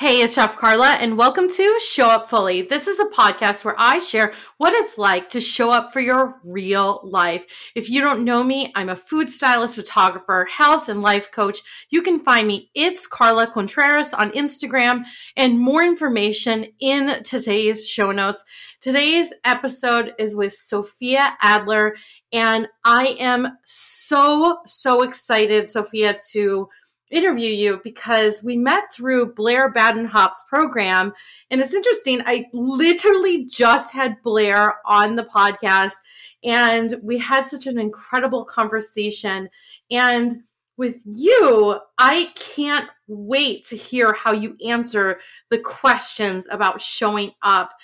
Hey, 0.00 0.22
it's 0.22 0.32
Chef 0.32 0.56
Carla, 0.56 0.92
and 0.92 1.18
welcome 1.18 1.46
to 1.46 1.78
Show 1.78 2.06
Up 2.06 2.30
Fully. 2.30 2.62
This 2.62 2.86
is 2.86 2.98
a 2.98 3.04
podcast 3.04 3.66
where 3.66 3.74
I 3.76 3.98
share 3.98 4.32
what 4.56 4.72
it's 4.72 4.96
like 4.96 5.28
to 5.28 5.42
show 5.42 5.70
up 5.70 5.92
for 5.92 6.00
your 6.00 6.40
real 6.42 7.02
life. 7.04 7.70
If 7.74 7.90
you 7.90 8.00
don't 8.00 8.24
know 8.24 8.42
me, 8.42 8.72
I'm 8.74 8.88
a 8.88 8.96
food 8.96 9.28
stylist, 9.28 9.76
photographer, 9.76 10.48
health 10.50 10.88
and 10.88 11.02
life 11.02 11.30
coach. 11.30 11.58
You 11.90 12.00
can 12.00 12.18
find 12.18 12.48
me, 12.48 12.70
it's 12.74 13.06
Carla 13.06 13.46
Contreras 13.46 14.14
on 14.14 14.30
Instagram, 14.30 15.04
and 15.36 15.60
more 15.60 15.82
information 15.82 16.68
in 16.80 17.22
today's 17.22 17.86
show 17.86 18.10
notes. 18.10 18.42
Today's 18.80 19.34
episode 19.44 20.14
is 20.18 20.34
with 20.34 20.54
Sofia 20.54 21.36
Adler, 21.42 21.94
and 22.32 22.68
I 22.86 23.16
am 23.20 23.58
so, 23.66 24.60
so 24.64 25.02
excited, 25.02 25.68
Sofia, 25.68 26.18
to 26.32 26.70
interview 27.10 27.50
you 27.50 27.80
because 27.82 28.42
we 28.42 28.56
met 28.56 28.92
through 28.92 29.34
Blair 29.34 29.72
Badenhop's 29.72 30.44
program. 30.48 31.12
And 31.50 31.60
it's 31.60 31.74
interesting. 31.74 32.22
I 32.24 32.46
literally 32.52 33.46
just 33.46 33.92
had 33.92 34.22
Blair 34.22 34.76
on 34.86 35.16
the 35.16 35.24
podcast 35.24 35.94
and 36.42 36.96
we 37.02 37.18
had 37.18 37.46
such 37.46 37.66
an 37.66 37.78
incredible 37.78 38.44
conversation. 38.44 39.48
And 39.90 40.32
with 40.76 41.02
you, 41.04 41.78
I 41.98 42.30
can't 42.36 42.88
wait 43.06 43.66
to 43.66 43.76
hear 43.76 44.14
how 44.14 44.32
you 44.32 44.56
answer 44.66 45.20
the 45.50 45.58
questions 45.58 46.48
about 46.50 46.80
showing 46.80 47.32
up. 47.42 47.74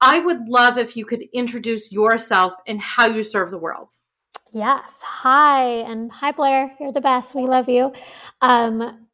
I 0.00 0.18
would 0.18 0.48
love 0.48 0.78
if 0.78 0.96
you 0.96 1.04
could 1.04 1.22
introduce 1.32 1.92
yourself 1.92 2.54
and 2.66 2.80
how 2.80 3.06
you 3.06 3.22
serve 3.22 3.50
the 3.50 3.58
world. 3.58 3.90
Yes. 4.52 5.00
Hi. 5.04 5.64
And 5.64 6.10
hi, 6.10 6.32
Blair. 6.32 6.74
You're 6.80 6.92
the 6.92 7.00
best. 7.00 7.34
We 7.36 7.42
love 7.42 7.68
you. 7.68 7.92
Um, 8.40 9.06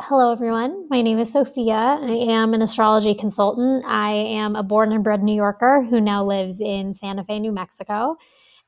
hello, 0.00 0.32
everyone. 0.32 0.86
My 0.88 1.02
name 1.02 1.18
is 1.18 1.30
Sofia. 1.32 1.98
I 2.00 2.10
am 2.30 2.54
an 2.54 2.62
astrology 2.62 3.14
consultant. 3.14 3.84
I 3.86 4.12
am 4.12 4.56
a 4.56 4.62
born 4.62 4.92
and 4.92 5.04
bred 5.04 5.22
New 5.22 5.34
Yorker 5.34 5.86
who 5.90 6.00
now 6.00 6.24
lives 6.24 6.62
in 6.62 6.94
Santa 6.94 7.22
Fe, 7.22 7.38
New 7.38 7.52
Mexico. 7.52 8.16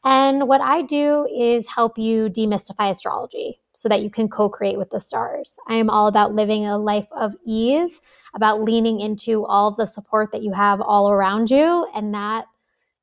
And 0.04 0.46
what 0.46 0.60
I 0.60 0.82
do 0.82 1.26
is 1.34 1.68
help 1.68 1.96
you 1.96 2.28
demystify 2.28 2.90
astrology 2.90 3.60
so 3.74 3.88
that 3.88 4.02
you 4.02 4.10
can 4.10 4.28
co 4.28 4.50
create 4.50 4.76
with 4.76 4.90
the 4.90 5.00
stars. 5.00 5.56
I 5.68 5.74
am 5.76 5.88
all 5.88 6.06
about 6.06 6.34
living 6.34 6.66
a 6.66 6.76
life 6.76 7.08
of 7.12 7.34
ease, 7.46 8.02
about 8.34 8.62
leaning 8.62 9.00
into 9.00 9.46
all 9.46 9.70
the 9.74 9.86
support 9.86 10.32
that 10.32 10.42
you 10.42 10.52
have 10.52 10.82
all 10.82 11.10
around 11.10 11.50
you, 11.50 11.86
and 11.94 12.12
that 12.12 12.44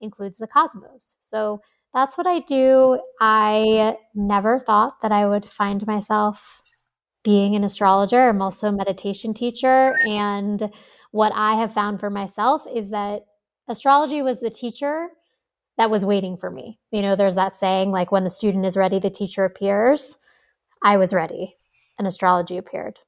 includes 0.02 0.38
the 0.38 0.48
cosmos. 0.48 1.16
So, 1.20 1.62
that's 1.94 2.18
what 2.18 2.28
I 2.28 2.40
do. 2.40 3.00
I 3.20 3.98
never 4.14 4.60
thought 4.60 5.02
that 5.02 5.12
I 5.12 5.28
would 5.28 5.50
find 5.50 5.86
myself 5.88 6.62
being 7.24 7.56
an 7.56 7.64
astrologer. 7.64 8.30
I'm 8.30 8.42
also 8.42 8.68
a 8.68 8.72
meditation 8.72 9.34
teacher. 9.34 9.96
And 10.08 10.72
what 11.12 11.32
I 11.36 11.56
have 11.56 11.74
found 11.74 12.00
for 12.00 12.10
myself 12.10 12.66
is 12.74 12.92
that 12.92 13.22
astrology 13.68 14.22
was 14.22 14.40
the 14.40 14.50
teacher 14.50 15.08
that 15.78 15.90
was 15.90 16.06
waiting 16.06 16.38
for 16.38 16.50
me. 16.50 16.80
You 16.92 17.02
know, 17.02 17.16
there's 17.16 17.36
that 17.36 17.58
saying 17.58 17.92
like, 17.92 18.12
when 18.12 18.24
the 18.24 18.30
student 18.30 18.66
is 18.66 18.78
ready, 18.78 19.00
the 19.00 19.10
teacher 19.10 19.46
appears. 19.46 20.18
I 20.84 20.98
was 20.98 21.14
ready, 21.14 21.56
and 21.98 22.08
astrology 22.08 22.58
appeared. 22.58 23.00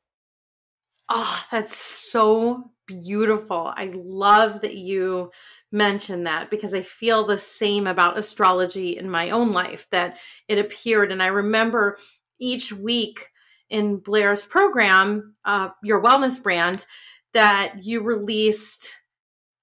Oh, 1.08 1.44
that's 1.52 1.76
so 1.76 2.72
beautiful. 2.86 3.74
I 3.76 3.92
love 3.96 4.62
that 4.62 4.76
you 4.76 5.32
mention 5.72 6.24
that 6.24 6.50
because 6.50 6.74
I 6.74 6.82
feel 6.82 7.26
the 7.26 7.38
same 7.38 7.88
about 7.88 8.18
astrology 8.18 8.98
in 8.98 9.10
my 9.10 9.30
own 9.30 9.52
life 9.52 9.88
that 9.92 10.18
it 10.48 10.58
appeared. 10.58 11.12
And 11.12 11.22
I 11.22 11.28
remember 11.28 11.98
each 12.40 12.74
week 12.74 13.28
in 13.70 13.98
Blair's 13.98 14.44
program, 14.44 15.34
uh, 15.46 15.70
your 15.84 16.02
wellness 16.02 16.42
brand, 16.42 16.86
that 17.34 17.84
you 17.84 18.02
released 18.02 18.98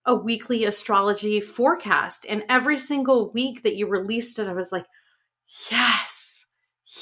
a 0.04 0.14
weekly 0.14 0.64
astrology 0.64 1.40
forecast. 1.40 2.24
And 2.28 2.44
every 2.48 2.78
single 2.78 3.30
week 3.32 3.64
that 3.64 3.74
you 3.74 3.88
released 3.88 4.38
it, 4.38 4.46
I 4.46 4.52
was 4.52 4.70
like, 4.70 4.86
yes, 5.70 6.46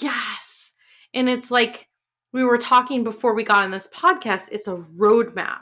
yes. 0.00 0.72
And 1.12 1.28
it's 1.28 1.50
like 1.50 1.88
we 2.32 2.42
were 2.42 2.58
talking 2.58 3.04
before 3.04 3.34
we 3.34 3.44
got 3.44 3.62
on 3.62 3.70
this 3.70 3.88
podcast, 3.88 4.48
it's 4.50 4.66
a 4.66 4.76
roadmap. 4.76 5.60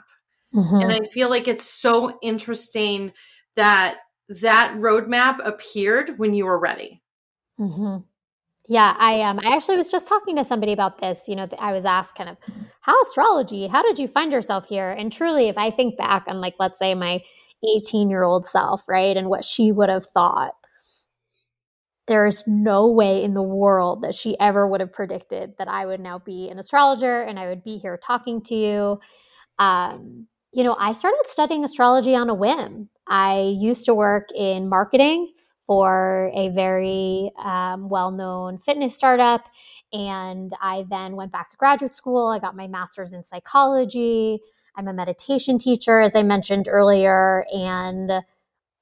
Mm-hmm. 0.55 0.75
And 0.75 0.91
I 0.91 0.99
feel 1.11 1.29
like 1.29 1.47
it's 1.47 1.65
so 1.65 2.17
interesting 2.21 3.11
that 3.55 3.99
that 4.41 4.75
roadmap 4.77 5.39
appeared 5.45 6.17
when 6.17 6.33
you 6.33 6.45
were 6.45 6.59
ready. 6.59 7.01
Mm-hmm. 7.59 7.97
Yeah, 8.69 8.95
I 8.97 9.13
am. 9.13 9.39
Um, 9.39 9.45
I 9.45 9.55
actually 9.55 9.75
was 9.75 9.91
just 9.91 10.07
talking 10.07 10.37
to 10.37 10.43
somebody 10.43 10.71
about 10.71 10.99
this. 10.99 11.23
You 11.27 11.35
know, 11.35 11.49
I 11.59 11.73
was 11.73 11.85
asked 11.85 12.15
kind 12.15 12.29
of, 12.29 12.37
how 12.81 12.99
astrology? 13.01 13.67
How 13.67 13.81
did 13.81 13.99
you 13.99 14.07
find 14.07 14.31
yourself 14.31 14.67
here? 14.67 14.91
And 14.91 15.11
truly, 15.11 15.49
if 15.49 15.57
I 15.57 15.69
think 15.69 15.97
back 15.97 16.23
on, 16.27 16.39
like, 16.39 16.55
let's 16.59 16.79
say 16.79 16.93
my 16.95 17.21
18 17.77 18.09
year 18.09 18.23
old 18.23 18.45
self, 18.45 18.87
right, 18.87 19.17
and 19.17 19.29
what 19.29 19.43
she 19.43 19.71
would 19.73 19.89
have 19.89 20.05
thought, 20.05 20.53
there's 22.07 22.43
no 22.47 22.87
way 22.87 23.23
in 23.23 23.33
the 23.33 23.41
world 23.41 24.01
that 24.03 24.15
she 24.15 24.37
ever 24.39 24.67
would 24.67 24.81
have 24.81 24.91
predicted 24.91 25.53
that 25.57 25.67
I 25.67 25.85
would 25.85 25.99
now 25.99 26.19
be 26.19 26.49
an 26.49 26.59
astrologer 26.59 27.21
and 27.21 27.39
I 27.39 27.47
would 27.47 27.63
be 27.63 27.77
here 27.77 27.97
talking 27.97 28.41
to 28.43 28.55
you. 28.55 28.99
Um, 29.59 30.27
you 30.51 30.63
know, 30.63 30.75
I 30.79 30.93
started 30.93 31.23
studying 31.27 31.63
astrology 31.63 32.15
on 32.15 32.29
a 32.29 32.33
whim. 32.33 32.89
I 33.07 33.55
used 33.57 33.85
to 33.85 33.93
work 33.93 34.29
in 34.35 34.69
marketing 34.69 35.33
for 35.67 36.31
a 36.33 36.49
very 36.49 37.31
um, 37.43 37.89
well 37.89 38.11
known 38.11 38.57
fitness 38.57 38.95
startup. 38.95 39.45
And 39.91 40.51
I 40.61 40.85
then 40.89 41.15
went 41.15 41.31
back 41.31 41.49
to 41.49 41.57
graduate 41.57 41.95
school. 41.95 42.27
I 42.27 42.39
got 42.39 42.55
my 42.55 42.67
master's 42.67 43.13
in 43.13 43.23
psychology. 43.23 44.39
I'm 44.75 44.87
a 44.87 44.93
meditation 44.93 45.59
teacher, 45.59 45.99
as 45.99 46.15
I 46.15 46.23
mentioned 46.23 46.67
earlier. 46.67 47.45
And 47.53 48.11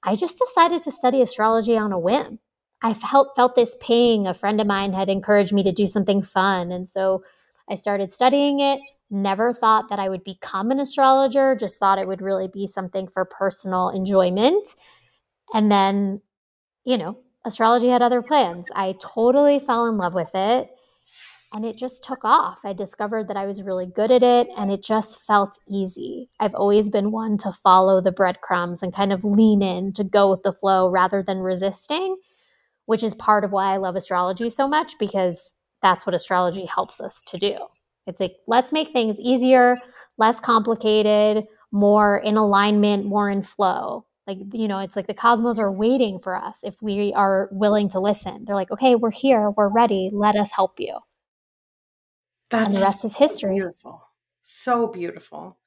I 0.03 0.15
just 0.15 0.39
decided 0.39 0.81
to 0.83 0.91
study 0.91 1.21
astrology 1.21 1.77
on 1.77 1.91
a 1.91 1.99
whim. 1.99 2.39
I 2.81 2.93
felt, 2.95 3.35
felt 3.35 3.55
this 3.55 3.75
ping. 3.79 4.25
A 4.25 4.33
friend 4.33 4.59
of 4.59 4.65
mine 4.65 4.93
had 4.93 5.09
encouraged 5.09 5.53
me 5.53 5.63
to 5.63 5.71
do 5.71 5.85
something 5.85 6.23
fun. 6.23 6.71
And 6.71 6.89
so 6.89 7.23
I 7.69 7.75
started 7.75 8.11
studying 8.11 8.59
it 8.59 8.79
never 9.11 9.53
thought 9.53 9.89
that 9.89 9.99
I 9.99 10.09
would 10.09 10.23
become 10.23 10.71
an 10.71 10.79
astrologer, 10.79 11.55
just 11.55 11.79
thought 11.79 11.99
it 11.99 12.07
would 12.07 12.21
really 12.21 12.47
be 12.47 12.67
something 12.67 13.07
for 13.07 13.25
personal 13.25 13.89
enjoyment. 13.89 14.75
And 15.53 15.71
then, 15.71 16.21
you 16.85 16.97
know, 16.97 17.17
astrology 17.45 17.89
had 17.89 18.01
other 18.01 18.21
plans. 18.21 18.67
I 18.75 18.95
totally 19.01 19.59
fell 19.59 19.87
in 19.87 19.97
love 19.97 20.13
with 20.13 20.31
it 20.33 20.69
and 21.53 21.65
it 21.65 21.77
just 21.77 22.03
took 22.03 22.23
off. 22.23 22.59
I 22.63 22.73
discovered 22.73 23.27
that 23.27 23.37
I 23.37 23.45
was 23.45 23.63
really 23.63 23.85
good 23.85 24.11
at 24.11 24.23
it 24.23 24.47
and 24.57 24.71
it 24.71 24.83
just 24.83 25.21
felt 25.21 25.59
easy. 25.67 26.29
I've 26.39 26.55
always 26.55 26.89
been 26.89 27.11
one 27.11 27.37
to 27.39 27.51
follow 27.51 27.99
the 27.99 28.11
breadcrumbs 28.11 28.81
and 28.81 28.93
kind 28.93 29.11
of 29.11 29.25
lean 29.25 29.61
in 29.61 29.91
to 29.93 30.03
go 30.03 30.31
with 30.31 30.43
the 30.43 30.53
flow 30.53 30.89
rather 30.89 31.21
than 31.21 31.39
resisting, 31.39 32.15
which 32.85 33.03
is 33.03 33.13
part 33.15 33.43
of 33.43 33.51
why 33.51 33.73
I 33.73 33.77
love 33.77 33.95
astrology 33.95 34.49
so 34.49 34.67
much 34.67 34.97
because 34.97 35.53
that's 35.81 36.05
what 36.05 36.15
astrology 36.15 36.65
helps 36.65 37.01
us 37.01 37.21
to 37.27 37.37
do. 37.37 37.57
It's 38.07 38.19
like, 38.19 38.35
let's 38.47 38.71
make 38.71 38.91
things 38.91 39.19
easier, 39.19 39.77
less 40.17 40.39
complicated, 40.39 41.45
more 41.71 42.17
in 42.17 42.37
alignment, 42.37 43.05
more 43.05 43.29
in 43.29 43.41
flow. 43.43 44.05
Like, 44.27 44.37
you 44.53 44.67
know, 44.67 44.79
it's 44.79 44.95
like 44.95 45.07
the 45.07 45.13
cosmos 45.13 45.59
are 45.59 45.71
waiting 45.71 46.19
for 46.19 46.35
us 46.35 46.59
if 46.63 46.81
we 46.81 47.13
are 47.13 47.49
willing 47.51 47.89
to 47.89 47.99
listen. 47.99 48.45
They're 48.45 48.55
like, 48.55 48.71
okay, 48.71 48.95
we're 48.95 49.11
here, 49.11 49.51
we're 49.51 49.67
ready, 49.67 50.09
let 50.13 50.35
us 50.35 50.51
help 50.51 50.79
you. 50.79 50.99
That's 52.49 52.67
and 52.67 52.75
the 52.75 52.81
rest 52.81 53.05
is 53.05 53.15
history. 53.15 53.55
Beautiful. 53.55 54.03
So 54.41 54.87
beautiful. 54.87 55.57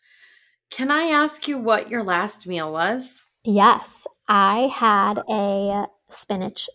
Can 0.71 0.91
I 0.91 1.05
ask 1.05 1.49
you 1.49 1.59
what 1.59 1.89
your 1.91 2.03
last 2.03 2.47
meal 2.47 2.73
was? 2.73 3.31
Yes, 3.45 4.07
I 4.29 4.71
had 4.75 5.21
a 5.29 5.87
spinach 6.09 6.69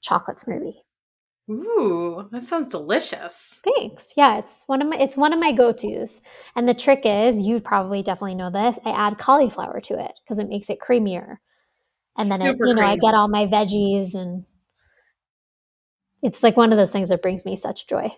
chocolate 0.00 0.38
smoothie. 0.38 0.76
Ooh, 1.50 2.28
that 2.30 2.44
sounds 2.44 2.68
delicious. 2.68 3.60
Thanks. 3.76 4.12
Yeah, 4.16 4.38
it's 4.38 4.62
one 4.66 4.80
of 4.80 4.88
my 4.88 4.96
it's 4.96 5.16
one 5.16 5.32
of 5.32 5.40
my 5.40 5.52
go-tos. 5.52 6.20
And 6.54 6.68
the 6.68 6.74
trick 6.74 7.02
is, 7.04 7.38
you 7.38 7.60
probably 7.60 8.02
definitely 8.02 8.36
know 8.36 8.50
this, 8.50 8.78
I 8.84 8.90
add 8.90 9.18
cauliflower 9.18 9.80
to 9.80 10.04
it 10.04 10.12
because 10.22 10.38
it 10.38 10.48
makes 10.48 10.70
it 10.70 10.78
creamier. 10.78 11.38
And 12.16 12.30
then 12.30 12.42
it, 12.42 12.56
you 12.64 12.74
know, 12.74 12.82
I 12.82 12.96
get 12.96 13.14
all 13.14 13.28
my 13.28 13.46
veggies 13.46 14.14
and 14.14 14.46
it's 16.22 16.42
like 16.42 16.56
one 16.56 16.72
of 16.72 16.78
those 16.78 16.92
things 16.92 17.08
that 17.08 17.22
brings 17.22 17.44
me 17.44 17.56
such 17.56 17.88
joy. 17.88 18.14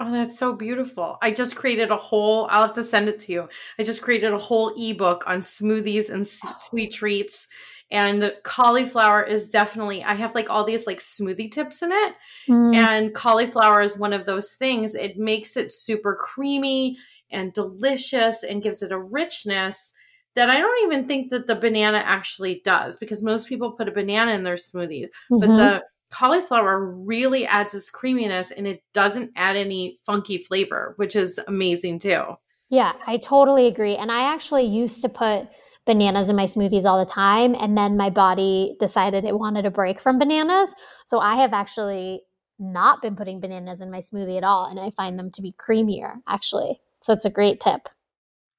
Oh, 0.00 0.12
that's 0.12 0.38
so 0.38 0.52
beautiful. 0.52 1.18
I 1.20 1.32
just 1.32 1.56
created 1.56 1.90
a 1.90 1.96
whole, 1.96 2.46
I'll 2.50 2.62
have 2.62 2.74
to 2.74 2.84
send 2.84 3.08
it 3.08 3.18
to 3.20 3.32
you. 3.32 3.48
I 3.78 3.82
just 3.82 4.00
created 4.00 4.32
a 4.32 4.38
whole 4.38 4.72
ebook 4.78 5.24
on 5.26 5.40
smoothies 5.40 6.08
and 6.08 6.24
sweet 6.24 6.92
treats 6.92 7.48
and 7.90 8.32
cauliflower 8.42 9.22
is 9.22 9.48
definitely 9.48 10.02
i 10.04 10.14
have 10.14 10.34
like 10.34 10.50
all 10.50 10.64
these 10.64 10.86
like 10.86 10.98
smoothie 10.98 11.50
tips 11.50 11.82
in 11.82 11.90
it 11.92 12.14
mm. 12.48 12.74
and 12.74 13.14
cauliflower 13.14 13.80
is 13.80 13.98
one 13.98 14.12
of 14.12 14.26
those 14.26 14.52
things 14.52 14.94
it 14.94 15.16
makes 15.16 15.56
it 15.56 15.70
super 15.70 16.14
creamy 16.14 16.96
and 17.30 17.52
delicious 17.52 18.42
and 18.42 18.62
gives 18.62 18.82
it 18.82 18.92
a 18.92 18.98
richness 18.98 19.94
that 20.34 20.50
i 20.50 20.58
don't 20.58 20.84
even 20.84 21.06
think 21.06 21.30
that 21.30 21.46
the 21.46 21.56
banana 21.56 21.98
actually 21.98 22.60
does 22.64 22.96
because 22.96 23.22
most 23.22 23.48
people 23.48 23.72
put 23.72 23.88
a 23.88 23.92
banana 23.92 24.32
in 24.32 24.44
their 24.44 24.56
smoothie 24.56 25.08
mm-hmm. 25.30 25.40
but 25.40 25.56
the 25.56 25.84
cauliflower 26.10 26.86
really 26.86 27.46
adds 27.46 27.72
this 27.72 27.90
creaminess 27.90 28.50
and 28.50 28.66
it 28.66 28.82
doesn't 28.94 29.30
add 29.36 29.56
any 29.56 29.98
funky 30.06 30.38
flavor 30.38 30.94
which 30.96 31.14
is 31.14 31.38
amazing 31.48 31.98
too 31.98 32.22
Yeah, 32.70 32.92
I 33.06 33.16
totally 33.16 33.66
agree. 33.66 33.96
And 33.96 34.12
I 34.12 34.32
actually 34.32 34.64
used 34.64 35.00
to 35.02 35.08
put 35.08 35.48
bananas 35.88 36.28
in 36.28 36.36
my 36.36 36.44
smoothies 36.44 36.84
all 36.84 36.98
the 36.98 37.10
time. 37.10 37.56
And 37.58 37.76
then 37.76 37.96
my 37.96 38.10
body 38.10 38.76
decided 38.78 39.24
it 39.24 39.38
wanted 39.38 39.64
a 39.64 39.70
break 39.70 39.98
from 39.98 40.18
bananas. 40.18 40.74
So 41.06 41.18
I 41.18 41.36
have 41.36 41.54
actually 41.54 42.20
not 42.58 43.00
been 43.00 43.16
putting 43.16 43.40
bananas 43.40 43.80
in 43.80 43.90
my 43.90 44.00
smoothie 44.00 44.36
at 44.36 44.44
all. 44.44 44.66
And 44.66 44.78
I 44.78 44.90
find 44.90 45.18
them 45.18 45.30
to 45.32 45.42
be 45.42 45.52
creamier, 45.52 46.16
actually. 46.28 46.82
So 47.00 47.14
it's 47.14 47.24
a 47.24 47.30
great 47.30 47.58
tip. 47.58 47.88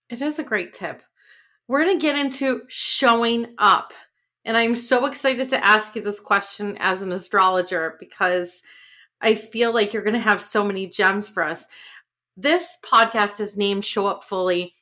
It 0.09 0.23
is 0.23 0.39
a 0.39 0.43
great 0.43 0.73
tip. 0.73 1.03
We're 1.67 1.83
going 1.85 1.99
to 1.99 2.01
get 2.01 2.17
into 2.17 2.61
showing 2.67 3.53
up. 3.59 3.93
And 4.43 4.57
I'm 4.57 4.75
so 4.75 5.05
excited 5.05 5.49
to 5.49 5.63
ask 5.63 5.95
you 5.95 6.01
this 6.01 6.19
question 6.19 6.77
as 6.79 7.03
an 7.03 7.11
astrologer 7.11 7.95
because 7.99 8.63
I 9.21 9.35
feel 9.35 9.71
like 9.71 9.93
you're 9.93 10.01
going 10.01 10.13
to 10.15 10.19
have 10.19 10.41
so 10.41 10.63
many 10.63 10.87
gems 10.87 11.29
for 11.29 11.43
us. 11.43 11.67
This 12.35 12.75
podcast 12.83 13.39
is 13.39 13.55
named 13.55 13.85
Show 13.85 14.07
Up 14.07 14.23
Fully 14.23 14.73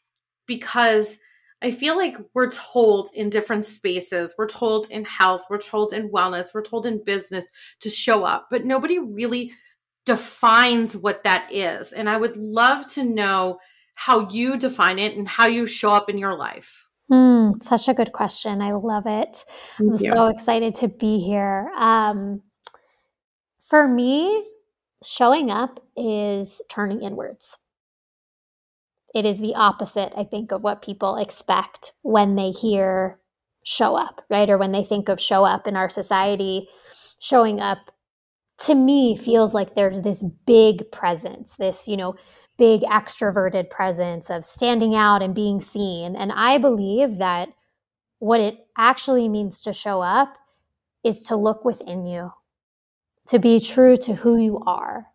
because 0.46 1.20
I 1.62 1.72
feel 1.72 1.98
like 1.98 2.18
we're 2.34 2.52
told 2.52 3.10
in 3.14 3.30
different 3.30 3.66
spaces, 3.66 4.36
we're 4.38 4.48
told 4.48 4.92
in 4.92 5.06
health, 5.06 5.46
we're 5.50 5.58
told 5.58 5.92
in 5.92 6.10
wellness, 6.10 6.54
we're 6.54 6.62
told 6.62 6.86
in 6.86 7.04
business 7.04 7.50
to 7.80 7.90
show 7.90 8.24
up, 8.24 8.48
but 8.52 8.66
nobody 8.66 9.00
really 9.00 9.52
defines 10.06 10.96
what 10.96 11.24
that 11.24 11.50
is. 11.52 11.94
And 11.94 12.10
I 12.10 12.18
would 12.18 12.38
love 12.38 12.90
to 12.94 13.04
know 13.04 13.60
how 13.96 14.30
you 14.30 14.58
define 14.58 15.00
it 15.00 15.18
and 15.18 15.28
how 15.28 15.48
you 15.48 15.66
show 15.66 15.92
up 15.92 16.10
in 16.10 16.20
your 16.20 16.38
life. 16.38 16.88
Mm, 17.12 17.64
such 17.64 17.88
a 17.88 17.94
good 17.94 18.14
question. 18.14 18.62
I 18.62 18.74
love 18.74 19.08
it. 19.08 19.44
Thank 19.78 19.94
I'm 19.94 20.06
you. 20.06 20.12
so 20.12 20.28
excited 20.28 20.76
to 20.76 20.88
be 20.88 21.20
here. 21.20 21.72
Um, 21.76 22.44
for 23.64 23.88
me, 23.88 24.46
showing 25.04 25.50
up 25.50 25.80
is 25.96 26.62
turning 26.70 27.02
inwards 27.02 27.58
it 29.18 29.26
is 29.26 29.40
the 29.40 29.56
opposite, 29.56 30.14
I 30.16 30.24
think, 30.24 30.52
of 30.52 30.62
what 30.62 30.84
people 30.84 31.16
expect 31.16 31.94
when 32.04 32.36
they 32.36 32.52
hear 32.52 33.20
show 33.66 33.96
up, 33.96 34.24
right? 34.30 34.48
Or 34.48 34.60
when 34.60 34.72
they 34.72 34.84
think 34.84 35.10
of 35.10 35.20
show 35.20 35.44
up 35.44 35.66
in 35.66 35.76
our 35.76 35.90
society, 35.90 36.68
showing 37.20 37.60
up 37.60 37.80
to 38.60 38.76
me 38.76 39.16
feels 39.16 39.56
like 39.56 39.74
there's 39.74 40.02
this 40.02 40.24
big 40.46 40.92
presence, 40.92 41.56
this, 41.56 41.88
you 41.88 41.98
know, 41.98 42.16
big 42.60 42.82
extroverted 42.82 43.72
presence 43.72 44.30
of 44.30 44.46
standing 44.46 44.94
out 44.94 45.24
and 45.24 45.34
being 45.34 45.62
seen. 45.62 46.16
And 46.16 46.32
I 46.32 46.60
believe 46.60 47.18
that 47.18 47.50
what 48.20 48.40
it 48.40 48.68
actually 48.78 49.30
means 49.30 49.62
to 49.62 49.74
show 49.74 50.02
up 50.02 50.38
is 51.04 51.24
to 51.24 51.36
look 51.36 51.66
within 51.66 52.06
you, 52.06 52.32
to 53.30 53.40
be 53.40 53.60
true 53.60 53.98
to 53.98 54.14
who 54.14 54.38
you 54.38 54.60
are. 54.68 55.08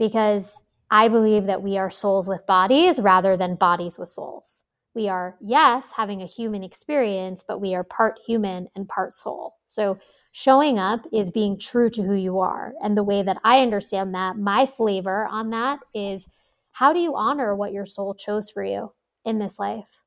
Because 0.00 0.64
I 0.90 1.08
believe 1.08 1.46
that 1.46 1.62
we 1.62 1.78
are 1.78 1.90
souls 1.90 2.28
with 2.28 2.46
bodies 2.46 3.00
rather 3.00 3.36
than 3.36 3.56
bodies 3.56 3.98
with 3.98 4.08
souls. 4.08 4.62
We 4.94 5.08
are, 5.08 5.36
yes, 5.40 5.92
having 5.94 6.22
a 6.22 6.26
human 6.26 6.62
experience, 6.62 7.44
but 7.46 7.60
we 7.60 7.74
are 7.74 7.84
part 7.84 8.18
human 8.24 8.68
and 8.74 8.88
part 8.88 9.14
soul. 9.14 9.56
So 9.66 9.98
showing 10.32 10.78
up 10.78 11.00
is 11.12 11.30
being 11.30 11.58
true 11.58 11.90
to 11.90 12.02
who 12.02 12.14
you 12.14 12.38
are. 12.38 12.72
And 12.82 12.96
the 12.96 13.02
way 13.02 13.22
that 13.22 13.38
I 13.44 13.60
understand 13.60 14.14
that, 14.14 14.38
my 14.38 14.64
flavor 14.64 15.26
on 15.26 15.50
that 15.50 15.80
is 15.94 16.26
how 16.72 16.92
do 16.92 17.00
you 17.00 17.16
honor 17.16 17.54
what 17.54 17.72
your 17.72 17.86
soul 17.86 18.14
chose 18.14 18.50
for 18.50 18.62
you 18.62 18.92
in 19.24 19.38
this 19.38 19.58
life? 19.58 20.02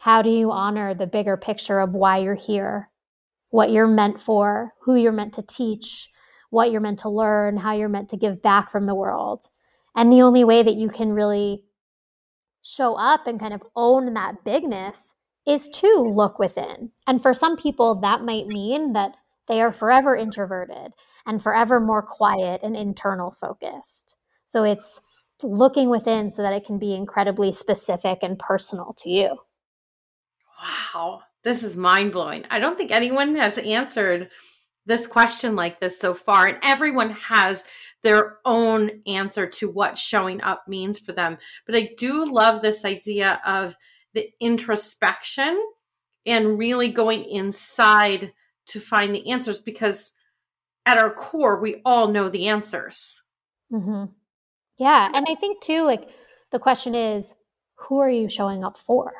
How 0.00 0.22
do 0.22 0.30
you 0.30 0.50
honor 0.52 0.94
the 0.94 1.06
bigger 1.06 1.36
picture 1.36 1.80
of 1.80 1.92
why 1.92 2.18
you're 2.18 2.34
here, 2.34 2.88
what 3.50 3.70
you're 3.70 3.86
meant 3.86 4.20
for, 4.20 4.74
who 4.80 4.94
you're 4.94 5.12
meant 5.12 5.34
to 5.34 5.42
teach, 5.42 6.08
what 6.50 6.70
you're 6.70 6.80
meant 6.80 7.00
to 7.00 7.08
learn, 7.08 7.56
how 7.56 7.72
you're 7.72 7.88
meant 7.88 8.08
to 8.10 8.16
give 8.16 8.40
back 8.40 8.70
from 8.70 8.86
the 8.86 8.94
world? 8.94 9.48
And 9.98 10.12
the 10.12 10.22
only 10.22 10.44
way 10.44 10.62
that 10.62 10.76
you 10.76 10.88
can 10.88 11.10
really 11.10 11.64
show 12.62 12.94
up 12.94 13.26
and 13.26 13.40
kind 13.40 13.52
of 13.52 13.64
own 13.74 14.14
that 14.14 14.44
bigness 14.44 15.12
is 15.44 15.68
to 15.70 15.88
look 16.14 16.38
within. 16.38 16.92
And 17.08 17.20
for 17.20 17.34
some 17.34 17.56
people, 17.56 17.96
that 17.96 18.22
might 18.22 18.46
mean 18.46 18.92
that 18.92 19.16
they 19.48 19.60
are 19.60 19.72
forever 19.72 20.14
introverted 20.14 20.92
and 21.26 21.42
forever 21.42 21.80
more 21.80 22.02
quiet 22.02 22.60
and 22.62 22.76
internal 22.76 23.32
focused. 23.32 24.14
So 24.46 24.62
it's 24.62 25.00
looking 25.42 25.90
within 25.90 26.30
so 26.30 26.42
that 26.42 26.52
it 26.52 26.64
can 26.64 26.78
be 26.78 26.94
incredibly 26.94 27.50
specific 27.50 28.20
and 28.22 28.38
personal 28.38 28.94
to 28.98 29.10
you. 29.10 29.36
Wow, 30.94 31.22
this 31.42 31.64
is 31.64 31.76
mind 31.76 32.12
blowing. 32.12 32.44
I 32.50 32.60
don't 32.60 32.78
think 32.78 32.92
anyone 32.92 33.34
has 33.34 33.58
answered 33.58 34.30
this 34.86 35.08
question 35.08 35.56
like 35.56 35.80
this 35.80 35.98
so 35.98 36.14
far, 36.14 36.46
and 36.46 36.58
everyone 36.62 37.10
has 37.10 37.64
their 38.02 38.38
own 38.44 39.02
answer 39.06 39.46
to 39.46 39.68
what 39.68 39.98
showing 39.98 40.40
up 40.42 40.64
means 40.68 40.98
for 40.98 41.12
them. 41.12 41.38
But 41.66 41.74
I 41.74 41.90
do 41.98 42.24
love 42.24 42.62
this 42.62 42.84
idea 42.84 43.40
of 43.44 43.76
the 44.14 44.30
introspection 44.40 45.60
and 46.24 46.58
really 46.58 46.88
going 46.88 47.24
inside 47.24 48.32
to 48.66 48.80
find 48.80 49.14
the 49.14 49.30
answers 49.30 49.60
because 49.60 50.14
at 50.86 50.98
our 50.98 51.10
core, 51.10 51.60
we 51.60 51.80
all 51.84 52.08
know 52.08 52.28
the 52.28 52.48
answers. 52.48 53.22
Mm-hmm. 53.72 54.04
Yeah. 54.78 55.10
And 55.12 55.26
I 55.28 55.34
think 55.34 55.62
too, 55.62 55.82
like 55.82 56.08
the 56.50 56.58
question 56.58 56.94
is, 56.94 57.34
who 57.74 57.98
are 57.98 58.10
you 58.10 58.28
showing 58.28 58.64
up 58.64 58.78
for? 58.78 59.12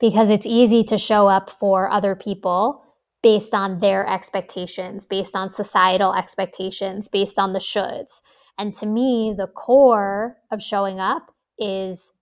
Because 0.00 0.30
it's 0.30 0.46
easy 0.46 0.82
to 0.84 0.98
show 0.98 1.28
up 1.28 1.50
for 1.50 1.90
other 1.90 2.14
people 2.14 2.83
based 3.24 3.54
on 3.54 3.80
their 3.80 4.06
expectations, 4.06 5.06
based 5.06 5.34
on 5.34 5.48
societal 5.48 6.12
expectations, 6.12 7.08
based 7.08 7.38
on 7.38 7.54
the 7.54 7.58
shoulds. 7.58 8.20
And 8.58 8.74
to 8.74 8.86
me, 8.86 9.34
the 9.34 9.46
core 9.46 10.36
of 10.52 10.62
showing 10.62 11.00
up 11.00 11.32
is 11.58 12.12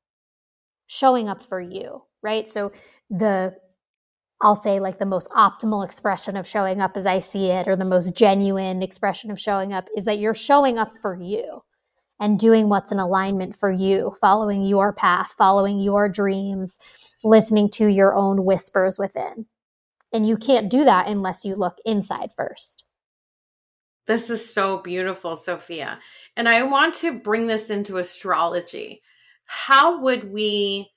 showing 0.86 1.28
up 1.28 1.42
for 1.42 1.60
you, 1.60 2.04
right? 2.22 2.48
So 2.48 2.70
the 3.10 3.56
I'll 4.40 4.54
say 4.54 4.78
like 4.78 5.00
the 5.00 5.06
most 5.06 5.28
optimal 5.30 5.84
expression 5.84 6.36
of 6.36 6.46
showing 6.46 6.80
up 6.80 6.96
as 6.96 7.06
I 7.06 7.18
see 7.18 7.46
it, 7.46 7.66
or 7.66 7.74
the 7.74 7.84
most 7.84 8.14
genuine 8.14 8.80
expression 8.80 9.32
of 9.32 9.40
showing 9.40 9.72
up 9.72 9.88
is 9.96 10.04
that 10.04 10.20
you're 10.20 10.34
showing 10.34 10.78
up 10.78 10.96
for 10.96 11.16
you 11.16 11.62
and 12.20 12.38
doing 12.38 12.68
what's 12.68 12.92
in 12.92 13.00
alignment 13.00 13.56
for 13.56 13.72
you, 13.72 14.14
following 14.20 14.62
your 14.62 14.92
path, 14.92 15.34
following 15.36 15.80
your 15.80 16.08
dreams, 16.08 16.78
listening 17.24 17.68
to 17.70 17.88
your 17.88 18.14
own 18.14 18.44
whispers 18.44 19.00
within. 19.00 19.46
And 20.12 20.26
you 20.26 20.36
can't 20.36 20.70
do 20.70 20.84
that 20.84 21.08
unless 21.08 21.44
you 21.44 21.54
look 21.54 21.78
inside 21.84 22.30
first. 22.36 22.84
This 24.06 24.30
is 24.30 24.52
so 24.52 24.78
beautiful, 24.78 25.36
Sofia. 25.36 25.98
And 26.36 26.48
I 26.48 26.62
want 26.64 26.94
to 26.96 27.18
bring 27.18 27.46
this 27.46 27.70
into 27.70 27.98
astrology. 27.98 29.02
How 29.44 30.00
would 30.00 30.32
we 30.32 30.90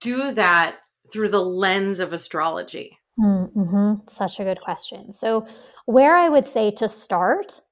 do 0.00 0.32
that 0.32 0.76
through 1.12 1.30
the 1.30 1.42
lens 1.42 1.98
of 1.98 2.12
astrology? 2.12 2.98
Mm-hmm. 3.18 4.06
Such 4.08 4.38
a 4.38 4.44
good 4.44 4.60
question. 4.60 5.12
So, 5.12 5.46
where 5.86 6.16
I 6.16 6.28
would 6.28 6.46
say 6.46 6.70
to 6.72 6.88
start 6.88 7.62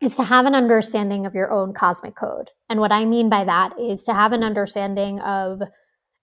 is 0.00 0.14
to 0.16 0.22
have 0.22 0.46
an 0.46 0.54
understanding 0.54 1.26
of 1.26 1.34
your 1.34 1.50
own 1.50 1.72
cosmic 1.72 2.14
code. 2.14 2.50
And 2.68 2.78
what 2.78 2.92
I 2.92 3.04
mean 3.04 3.28
by 3.28 3.44
that 3.44 3.78
is 3.80 4.04
to 4.04 4.14
have 4.14 4.32
an 4.32 4.44
understanding 4.44 5.18
of 5.20 5.60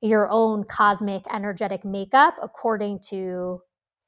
your 0.01 0.29
own 0.29 0.63
cosmic 0.63 1.23
energetic 1.33 1.83
makeup 1.83 2.35
according 2.41 2.99
to 3.09 3.59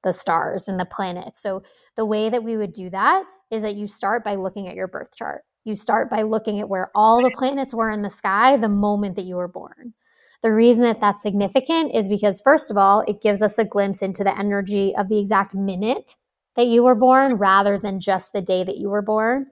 the 0.04 0.13
stars 0.13 0.68
and 0.68 0.80
the 0.80 0.86
planets. 0.86 1.42
So 1.42 1.63
the 1.96 2.06
way 2.06 2.30
that 2.30 2.44
we 2.44 2.58
would 2.58 2.72
do 2.72 2.89
that 2.92 3.24
is 3.51 3.63
that 3.63 3.75
you 3.75 3.88
start 3.88 4.24
by 4.24 4.36
looking 4.36 4.68
at 4.68 4.75
your 4.75 4.88
birth 4.88 5.16
chart. 5.16 5.44
You 5.63 5.75
start 5.75 6.10
by 6.10 6.22
looking 6.22 6.60
at 6.60 6.70
where 6.70 6.92
all 6.96 7.22
the 7.22 7.36
planets 7.36 7.74
were 7.74 7.89
in 7.89 8.01
the 8.01 8.10
sky 8.10 8.58
the 8.58 8.70
moment 8.70 9.16
that 9.16 9.25
you 9.25 9.36
were 9.36 9.48
born. 9.48 9.94
The 10.42 10.54
reason 10.54 10.84
that 10.84 11.01
that's 11.01 11.22
significant 11.22 11.94
is 11.96 12.08
because, 12.08 12.42
first 12.42 12.70
of 12.70 12.77
all, 12.77 13.04
it 13.08 13.22
gives 13.22 13.42
us 13.42 13.58
a 13.58 13.66
glimpse 13.66 14.01
into 14.01 14.24
the 14.24 14.38
energy 14.38 14.96
of 14.96 15.10
the 15.10 15.20
exact 15.20 15.56
minute 15.56 16.16
that 16.56 16.68
you 16.68 16.84
were 16.84 16.96
born 16.96 17.36
rather 17.36 17.77
than 17.77 18.00
just 18.00 18.34
the 18.34 18.42
day 18.42 18.63
that 18.63 18.77
you 18.77 18.89
were 18.89 19.01
born. 19.01 19.48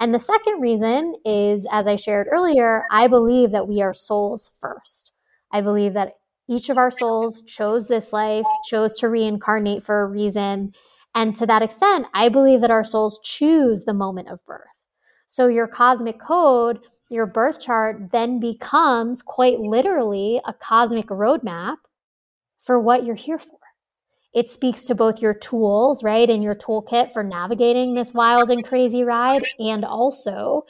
And 0.00 0.14
the 0.14 0.18
second 0.18 0.60
reason 0.60 1.14
is, 1.24 1.66
as 1.72 1.88
I 1.88 1.96
shared 1.96 2.28
earlier, 2.30 2.84
I 2.90 3.08
believe 3.08 3.50
that 3.52 3.66
we 3.66 3.82
are 3.82 3.94
souls 3.94 4.50
first. 4.60 5.12
I 5.50 5.60
believe 5.60 5.94
that 5.94 6.12
each 6.48 6.70
of 6.70 6.78
our 6.78 6.90
souls 6.90 7.42
chose 7.42 7.88
this 7.88 8.12
life, 8.12 8.46
chose 8.68 8.96
to 8.98 9.08
reincarnate 9.08 9.84
for 9.84 10.00
a 10.00 10.06
reason. 10.06 10.72
And 11.14 11.34
to 11.36 11.46
that 11.46 11.62
extent, 11.62 12.06
I 12.14 12.28
believe 12.28 12.60
that 12.62 12.70
our 12.70 12.84
souls 12.84 13.20
choose 13.22 13.84
the 13.84 13.94
moment 13.94 14.28
of 14.28 14.44
birth. 14.46 14.62
So 15.26 15.46
your 15.46 15.66
cosmic 15.66 16.18
code, 16.18 16.80
your 17.10 17.26
birth 17.26 17.60
chart, 17.60 18.12
then 18.12 18.40
becomes 18.40 19.22
quite 19.22 19.60
literally 19.60 20.40
a 20.46 20.54
cosmic 20.54 21.08
roadmap 21.08 21.76
for 22.62 22.80
what 22.80 23.04
you're 23.04 23.14
here 23.14 23.38
for. 23.38 23.58
It 24.34 24.50
speaks 24.50 24.84
to 24.84 24.94
both 24.94 25.20
your 25.20 25.34
tools, 25.34 26.02
right, 26.02 26.28
and 26.28 26.42
your 26.42 26.54
toolkit 26.54 27.12
for 27.12 27.22
navigating 27.22 27.94
this 27.94 28.12
wild 28.12 28.50
and 28.50 28.64
crazy 28.64 29.02
ride, 29.02 29.42
and 29.58 29.84
also 29.84 30.64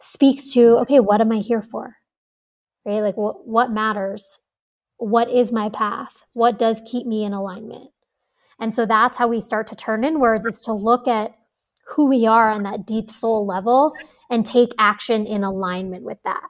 speaks 0.00 0.52
to, 0.52 0.78
okay, 0.78 1.00
what 1.00 1.20
am 1.20 1.32
I 1.32 1.38
here 1.38 1.62
for? 1.62 1.96
Right? 2.84 3.00
Like 3.00 3.16
what 3.16 3.46
what 3.46 3.72
matters 3.72 4.38
what 5.04 5.28
is 5.28 5.52
my 5.52 5.68
path? 5.68 6.24
What 6.32 6.58
does 6.58 6.82
keep 6.90 7.06
me 7.06 7.24
in 7.24 7.34
alignment? 7.34 7.90
And 8.58 8.74
so 8.74 8.86
that's 8.86 9.18
how 9.18 9.28
we 9.28 9.40
start 9.40 9.66
to 9.68 9.76
turn 9.76 10.02
inwards 10.02 10.46
is 10.46 10.60
to 10.62 10.72
look 10.72 11.06
at 11.06 11.32
who 11.88 12.08
we 12.08 12.26
are 12.26 12.50
on 12.50 12.62
that 12.62 12.86
deep 12.86 13.10
soul 13.10 13.46
level 13.46 13.92
and 14.30 14.46
take 14.46 14.70
action 14.78 15.26
in 15.26 15.44
alignment 15.44 16.04
with 16.04 16.18
that. 16.24 16.44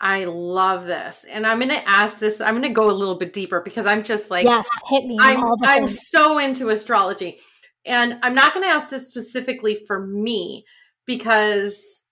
I 0.00 0.26
love 0.26 0.86
this. 0.86 1.24
And 1.28 1.44
I'm 1.44 1.58
going 1.58 1.70
to 1.70 1.88
ask 1.88 2.20
this, 2.20 2.40
I'm 2.40 2.54
going 2.54 2.62
to 2.62 2.68
go 2.68 2.88
a 2.88 2.92
little 2.92 3.16
bit 3.16 3.32
deeper 3.32 3.60
because 3.60 3.86
I'm 3.86 4.04
just 4.04 4.30
like, 4.30 4.44
yes, 4.44 4.68
hit 4.88 5.04
me. 5.04 5.18
I'm, 5.20 5.42
I'm 5.64 5.88
so 5.88 6.38
into 6.38 6.68
astrology. 6.68 7.40
And 7.84 8.18
I'm 8.22 8.34
not 8.34 8.54
going 8.54 8.64
to 8.64 8.70
ask 8.70 8.90
this 8.90 9.08
specifically 9.08 9.74
for 9.88 10.06
me 10.06 10.64
because 11.04 12.04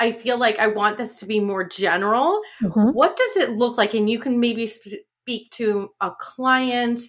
I 0.00 0.10
feel 0.12 0.38
like 0.38 0.58
I 0.58 0.66
want 0.66 0.96
this 0.96 1.20
to 1.20 1.26
be 1.26 1.38
more 1.38 1.62
general. 1.62 2.40
Mm-hmm. 2.62 2.90
What 2.92 3.16
does 3.16 3.36
it 3.36 3.50
look 3.50 3.76
like? 3.76 3.94
And 3.94 4.08
you 4.08 4.18
can 4.18 4.40
maybe 4.40 4.66
speak 4.66 5.50
to 5.50 5.90
a 6.00 6.10
client 6.18 7.00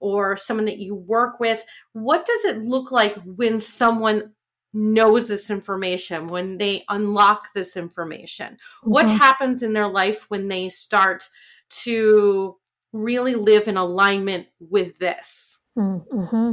or 0.00 0.36
someone 0.36 0.66
that 0.66 0.78
you 0.78 0.96
work 0.96 1.38
with. 1.38 1.64
What 1.92 2.26
does 2.26 2.44
it 2.44 2.58
look 2.58 2.90
like 2.90 3.14
when 3.24 3.60
someone 3.60 4.32
knows 4.74 5.28
this 5.28 5.50
information, 5.50 6.26
when 6.26 6.58
they 6.58 6.84
unlock 6.88 7.52
this 7.54 7.76
information? 7.76 8.54
Mm-hmm. 8.54 8.90
What 8.90 9.08
happens 9.08 9.62
in 9.62 9.72
their 9.72 9.88
life 9.88 10.26
when 10.28 10.48
they 10.48 10.68
start 10.68 11.28
to 11.84 12.56
really 12.92 13.36
live 13.36 13.68
in 13.68 13.76
alignment 13.76 14.48
with 14.58 14.98
this? 14.98 15.60
Mm-hmm. 15.78 16.52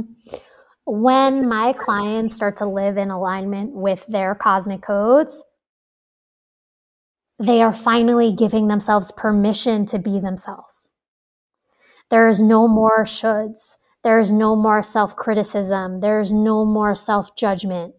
When 0.86 1.48
my 1.48 1.72
clients 1.72 2.36
start 2.36 2.56
to 2.58 2.68
live 2.68 2.96
in 2.96 3.10
alignment 3.10 3.72
with 3.72 4.06
their 4.06 4.34
cosmic 4.34 4.82
codes, 4.82 5.44
they 7.40 7.62
are 7.62 7.72
finally 7.72 8.34
giving 8.34 8.68
themselves 8.68 9.12
permission 9.12 9.86
to 9.86 9.98
be 9.98 10.20
themselves. 10.20 10.90
There 12.10 12.28
is 12.28 12.42
no 12.42 12.68
more 12.68 13.04
shoulds. 13.04 13.76
There 14.02 14.18
is 14.18 14.30
no 14.30 14.54
more 14.54 14.82
self 14.82 15.16
criticism. 15.16 16.00
There 16.00 16.20
is 16.20 16.32
no 16.32 16.64
more 16.64 16.94
self 16.94 17.34
judgment. 17.36 17.94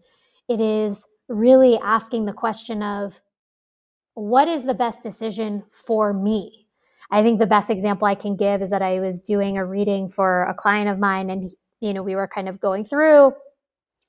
It 0.48 0.60
is 0.60 1.06
really 1.28 1.78
asking 1.78 2.26
the 2.26 2.32
question 2.32 2.82
of 2.82 3.20
what 4.14 4.46
is 4.46 4.64
the 4.64 4.74
best 4.74 5.02
decision 5.02 5.64
for 5.70 6.12
me? 6.12 6.66
I 7.10 7.22
think 7.22 7.38
the 7.38 7.46
best 7.46 7.70
example 7.70 8.06
I 8.06 8.14
can 8.14 8.36
give 8.36 8.62
is 8.62 8.70
that 8.70 8.82
I 8.82 9.00
was 9.00 9.20
doing 9.20 9.56
a 9.56 9.64
reading 9.64 10.10
for 10.10 10.44
a 10.44 10.54
client 10.54 10.88
of 10.88 10.98
mine 10.98 11.30
and 11.30 11.50
you 11.80 11.92
know 11.92 12.02
we 12.02 12.14
were 12.14 12.28
kind 12.28 12.48
of 12.48 12.60
going 12.60 12.84
through 12.84 13.32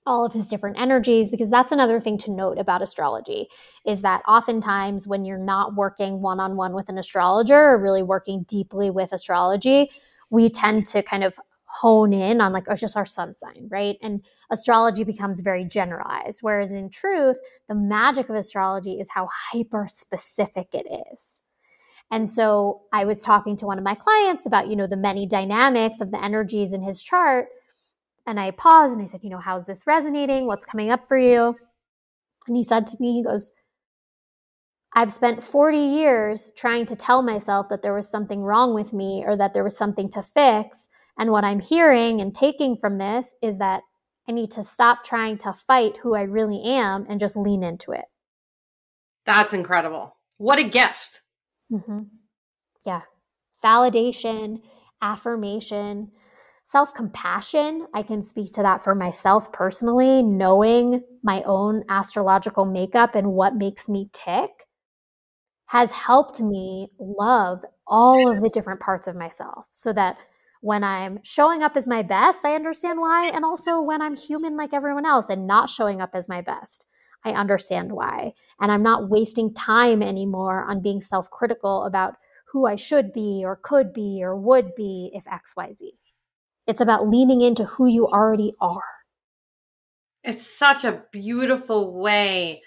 all 0.06 0.26
of 0.26 0.34
his 0.34 0.48
different 0.48 0.80
energies 0.80 1.32
because 1.32 1.50
that's 1.50 1.72
another 1.72 2.00
thing 2.00 2.18
to 2.18 2.32
note 2.32 2.58
about 2.58 2.82
astrology 2.82 3.48
is 3.86 4.02
that 4.02 4.22
oftentimes 4.28 5.08
when 5.08 5.26
you're 5.26 5.38
not 5.38 5.76
working 5.76 6.22
one-on-one 6.22 6.74
with 6.74 6.90
an 6.90 6.98
astrologer 6.98 7.72
or 7.72 7.82
really 7.82 8.04
working 8.04 8.44
deeply 8.44 8.90
with 8.90 9.14
astrology 9.14 9.90
we 10.30 10.50
tend 10.50 10.86
to 10.86 11.02
kind 11.04 11.24
of 11.24 11.38
hone 11.66 12.14
in 12.14 12.40
on 12.40 12.54
like 12.54 12.66
oh, 12.70 12.76
just 12.76 12.98
our 12.98 13.06
sun 13.06 13.34
sign 13.34 13.68
right? 13.70 13.98
And 14.02 14.24
astrology 14.52 15.04
becomes 15.04 15.42
very 15.42 15.66
generalized 15.66 16.40
whereas 16.42 16.72
in 16.72 16.90
truth 16.90 17.38
the 17.68 17.76
magic 17.76 18.30
of 18.30 18.36
astrology 18.36 19.00
is 19.00 19.10
how 19.10 19.28
hyper 19.32 19.88
specific 19.90 20.68
it 20.74 20.86
is. 21.14 21.42
And 22.12 22.30
so 22.30 22.82
i 22.92 23.06
was 23.06 23.22
talking 23.22 23.56
to 23.58 23.66
one 23.66 23.78
of 23.78 23.84
my 23.84 23.96
clients 23.96 24.46
about 24.46 24.68
you 24.68 24.76
know 24.76 24.88
the 24.88 24.98
many 24.98 25.26
dynamics 25.26 26.02
of 26.02 26.12
the 26.12 26.24
energies 26.24 26.74
in 26.74 26.82
his 26.84 27.02
chart 27.02 27.48
and 28.26 28.40
I 28.40 28.52
paused 28.52 28.94
and 28.94 29.02
I 29.02 29.06
said, 29.06 29.22
you 29.24 29.30
know, 29.30 29.40
how's 29.40 29.66
this 29.66 29.86
resonating? 29.86 30.46
What's 30.46 30.66
coming 30.66 30.92
up 30.92 31.08
for 31.08 31.18
you? 31.18 31.56
And 32.48 32.56
he 32.56 32.64
said 32.64 32.88
to 32.88 32.98
me, 33.00 33.14
he 33.14 33.24
goes, 33.24 33.52
I've 34.94 35.12
spent 35.12 35.44
40 35.44 35.78
years 35.78 36.52
trying 36.56 36.86
to 36.86 36.96
tell 36.96 37.24
myself 37.24 37.68
that 37.70 37.82
there 37.82 37.94
was 37.94 38.10
something 38.10 38.42
wrong 38.42 38.74
with 38.76 38.94
me 38.94 39.24
or 39.26 39.36
that 39.38 39.54
there 39.54 39.64
was 39.64 39.76
something 39.76 40.10
to 40.12 40.22
fix. 40.22 40.88
And 41.18 41.32
what 41.32 41.44
I'm 41.44 41.60
hearing 41.60 42.22
and 42.22 42.34
taking 42.34 42.78
from 42.78 42.98
this 42.98 43.34
is 43.42 43.58
that 43.58 43.82
I 44.28 44.32
need 44.32 44.52
to 44.52 44.64
stop 44.64 45.04
trying 45.04 45.38
to 45.40 45.54
fight 45.54 45.98
who 45.98 46.16
I 46.16 46.22
really 46.22 46.62
am 46.64 47.06
and 47.10 47.20
just 47.20 47.36
lean 47.36 47.64
into 47.64 47.92
it. 47.92 48.06
That's 49.26 49.54
incredible. 49.54 50.16
What 50.38 50.60
a 50.60 50.64
gift. 50.64 51.22
Mm-hmm. 51.72 52.02
Yeah. 52.86 53.02
Validation, 53.64 54.62
affirmation, 55.02 56.12
Self 56.66 56.94
compassion, 56.94 57.88
I 57.94 58.04
can 58.04 58.24
speak 58.24 58.54
to 58.54 58.62
that 58.62 58.84
for 58.84 58.96
myself 58.96 59.52
personally, 59.52 60.24
knowing 60.24 61.04
my 61.22 61.44
own 61.44 61.84
astrological 61.90 62.66
makeup 62.66 63.16
and 63.16 63.34
what 63.34 63.56
makes 63.56 63.90
me 63.90 64.10
tick 64.14 64.50
has 65.68 65.92
helped 65.92 66.40
me 66.40 66.90
love 67.00 67.64
all 67.88 68.30
of 68.30 68.42
the 68.42 68.50
different 68.50 68.80
parts 68.80 69.08
of 69.08 69.16
myself 69.16 69.66
so 69.72 69.92
that 69.92 70.18
when 70.62 70.84
I'm 70.84 71.20
showing 71.24 71.64
up 71.64 71.76
as 71.76 71.88
my 71.88 72.02
best, 72.02 72.46
I 72.46 72.56
understand 72.56 73.00
why. 73.00 73.30
And 73.34 73.44
also 73.44 73.82
when 73.82 74.02
I'm 74.02 74.16
human 74.16 74.56
like 74.56 74.74
everyone 74.74 75.06
else 75.06 75.30
and 75.30 75.46
not 75.46 75.70
showing 75.70 76.00
up 76.00 76.12
as 76.14 76.30
my 76.30 76.42
best, 76.42 76.86
I 77.26 77.32
understand 77.32 77.92
why. 77.92 78.34
And 78.62 78.72
I'm 78.72 78.84
not 78.84 79.10
wasting 79.10 79.54
time 79.54 80.02
anymore 80.02 80.64
on 80.64 80.82
being 80.82 81.02
self 81.02 81.30
critical 81.30 81.84
about 81.84 82.16
who 82.52 82.66
I 82.66 82.76
should 82.76 83.12
be 83.12 83.42
or 83.44 83.58
could 83.58 83.92
be 83.92 84.22
or 84.24 84.38
would 84.38 84.76
be 84.76 85.12
if 85.14 85.26
XYZ. 85.26 85.90
It's 86.68 86.82
about 86.82 87.08
leaning 87.08 87.42
into 87.42 87.66
who 87.66 87.88
you 87.88 88.08
already 88.08 88.54
are. 88.62 88.82
It's 90.24 90.46
such 90.46 90.86
a 90.86 91.04
beautiful 91.12 92.00
way 92.00 92.62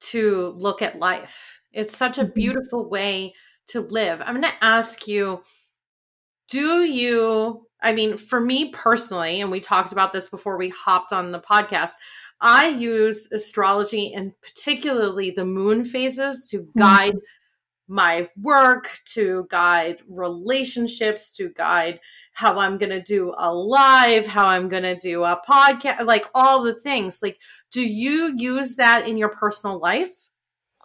to 0.00 0.54
look 0.56 0.82
at 0.82 0.98
life. 0.98 1.60
It's 1.72 1.96
such 1.96 2.18
a 2.18 2.22
mm-hmm. 2.22 2.34
beautiful 2.34 2.88
way 2.88 3.34
to 3.68 3.80
live. 3.80 4.20
I'm 4.20 4.40
going 4.40 4.42
to 4.42 4.64
ask 4.64 5.06
you 5.08 5.42
do 6.48 6.82
you, 6.82 7.68
I 7.80 7.92
mean, 7.92 8.16
for 8.16 8.40
me 8.40 8.70
personally, 8.70 9.40
and 9.40 9.52
we 9.52 9.60
talked 9.60 9.92
about 9.92 10.12
this 10.12 10.28
before 10.28 10.56
we 10.58 10.70
hopped 10.70 11.12
on 11.12 11.30
the 11.30 11.38
podcast, 11.38 11.92
I 12.40 12.68
use 12.68 13.30
astrology 13.30 14.12
and 14.12 14.32
particularly 14.40 15.30
the 15.30 15.44
moon 15.44 15.84
phases 15.84 16.48
to 16.50 16.66
guide 16.76 17.12
mm-hmm 17.12 17.24
my 17.90 18.28
work, 18.40 19.00
to 19.04 19.46
guide 19.50 19.98
relationships, 20.08 21.36
to 21.36 21.50
guide 21.50 21.98
how 22.32 22.58
I'm 22.58 22.78
going 22.78 22.90
to 22.90 23.02
do 23.02 23.34
a 23.36 23.52
live, 23.52 24.26
how 24.26 24.46
I'm 24.46 24.68
going 24.68 24.82
to 24.82 24.96
do 24.96 25.24
a 25.24 25.40
podcast, 25.46 26.06
like 26.06 26.26
all 26.34 26.62
the 26.62 26.74
things. 26.74 27.20
Like, 27.22 27.38
do 27.70 27.82
you 27.82 28.34
use 28.36 28.76
that 28.76 29.06
in 29.06 29.16
your 29.18 29.28
personal 29.28 29.78
life? 29.78 30.28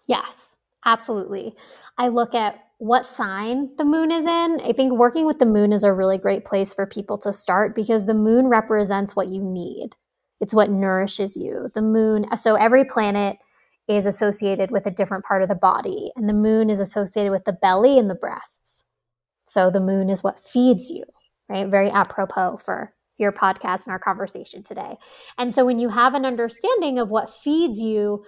Yes, 0.06 0.58
absolutely. 0.86 1.56
I 1.98 2.10
look 2.10 2.36
at 2.36 2.62
what 2.78 3.06
sign 3.06 3.70
the 3.78 3.86
moon 3.86 4.12
is 4.12 4.26
in. 4.26 4.60
I 4.64 4.74
think 4.74 4.94
working 4.94 5.26
with 5.26 5.40
the 5.40 5.46
moon 5.46 5.72
is 5.72 5.84
a 5.84 5.94
really 5.94 6.18
great 6.18 6.44
place 6.44 6.74
for 6.74 6.86
people 6.86 7.18
to 7.20 7.32
start 7.32 7.74
because 7.74 8.06
the 8.06 8.14
moon 8.14 8.48
represents 8.48 9.16
what 9.16 9.30
you 9.30 9.42
need. 9.42 9.96
It's 10.42 10.54
what 10.54 10.70
nourishes 10.70 11.38
you. 11.38 11.70
The 11.74 11.82
moon, 11.82 12.26
so 12.36 12.56
every 12.56 12.84
planet 12.84 13.38
is 13.88 14.06
associated 14.06 14.72
with 14.72 14.86
a 14.86 14.92
different 14.92 15.24
part 15.24 15.42
of 15.42 15.50
the 15.50 15.56
body, 15.56 16.12
and 16.16 16.28
the 16.28 16.34
moon 16.34 16.70
is 16.70 16.80
associated 16.80 17.32
with 17.32 17.46
the 17.46 17.54
belly 17.54 17.98
and 17.98 18.10
the 18.10 18.16
breasts. 18.16 18.86
So 19.48 19.70
the 19.70 19.80
moon 19.80 20.10
is 20.10 20.24
what 20.24 20.40
feeds 20.40 20.90
you, 20.90 21.04
right? 21.50 21.68
Very 21.68 21.90
apropos 21.90 22.58
for 22.58 22.94
your 23.18 23.32
podcast 23.32 23.86
and 23.86 23.92
our 23.92 24.00
conversation 24.00 24.64
today. 24.64 24.94
And 25.38 25.54
so 25.54 25.66
when 25.66 25.80
you 25.80 25.90
have 25.90 26.14
an 26.14 26.26
understanding 26.26 27.00
of 27.00 27.10
what 27.10 27.30
feeds 27.30 27.80
you, 27.80 28.26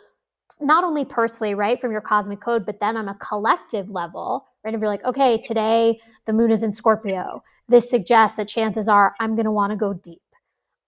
not 0.59 0.83
only 0.83 1.05
personally, 1.05 1.53
right, 1.53 1.79
from 1.79 1.91
your 1.91 2.01
cosmic 2.01 2.41
code, 2.41 2.65
but 2.65 2.79
then 2.79 2.97
on 2.97 3.09
a 3.09 3.15
collective 3.15 3.89
level, 3.89 4.45
right? 4.63 4.73
If 4.73 4.79
you're 4.79 4.89
like, 4.89 5.05
okay, 5.05 5.39
today 5.41 5.99
the 6.25 6.33
moon 6.33 6.51
is 6.51 6.63
in 6.63 6.73
Scorpio, 6.73 7.43
this 7.67 7.89
suggests 7.89 8.37
that 8.37 8.47
chances 8.47 8.87
are 8.87 9.13
I'm 9.19 9.35
going 9.35 9.45
to 9.45 9.51
want 9.51 9.71
to 9.71 9.77
go 9.77 9.93
deep. 9.93 10.21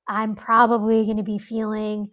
I'm 0.07 0.33
probably 0.33 1.05
going 1.05 1.17
to 1.17 1.24
be 1.24 1.38
feeling 1.38 2.09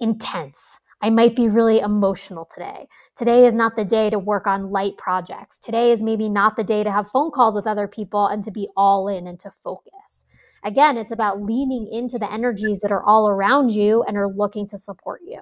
intense. 0.00 0.80
I 1.02 1.10
might 1.10 1.34
be 1.34 1.48
really 1.48 1.80
emotional 1.80 2.48
today. 2.52 2.86
Today 3.16 3.44
is 3.44 3.56
not 3.56 3.74
the 3.74 3.84
day 3.84 4.08
to 4.08 4.20
work 4.20 4.46
on 4.46 4.70
light 4.70 4.96
projects. 4.96 5.58
Today 5.58 5.90
is 5.90 6.00
maybe 6.00 6.28
not 6.28 6.54
the 6.54 6.62
day 6.62 6.84
to 6.84 6.92
have 6.92 7.10
phone 7.10 7.32
calls 7.32 7.56
with 7.56 7.66
other 7.66 7.88
people 7.88 8.28
and 8.28 8.44
to 8.44 8.52
be 8.52 8.68
all 8.76 9.08
in 9.08 9.26
and 9.26 9.38
to 9.40 9.50
focus. 9.50 10.24
Again, 10.64 10.96
it's 10.96 11.10
about 11.10 11.42
leaning 11.42 11.88
into 11.90 12.20
the 12.20 12.32
energies 12.32 12.78
that 12.80 12.92
are 12.92 13.02
all 13.02 13.28
around 13.28 13.72
you 13.72 14.04
and 14.04 14.16
are 14.16 14.28
looking 14.28 14.68
to 14.68 14.78
support 14.78 15.20
you. 15.26 15.40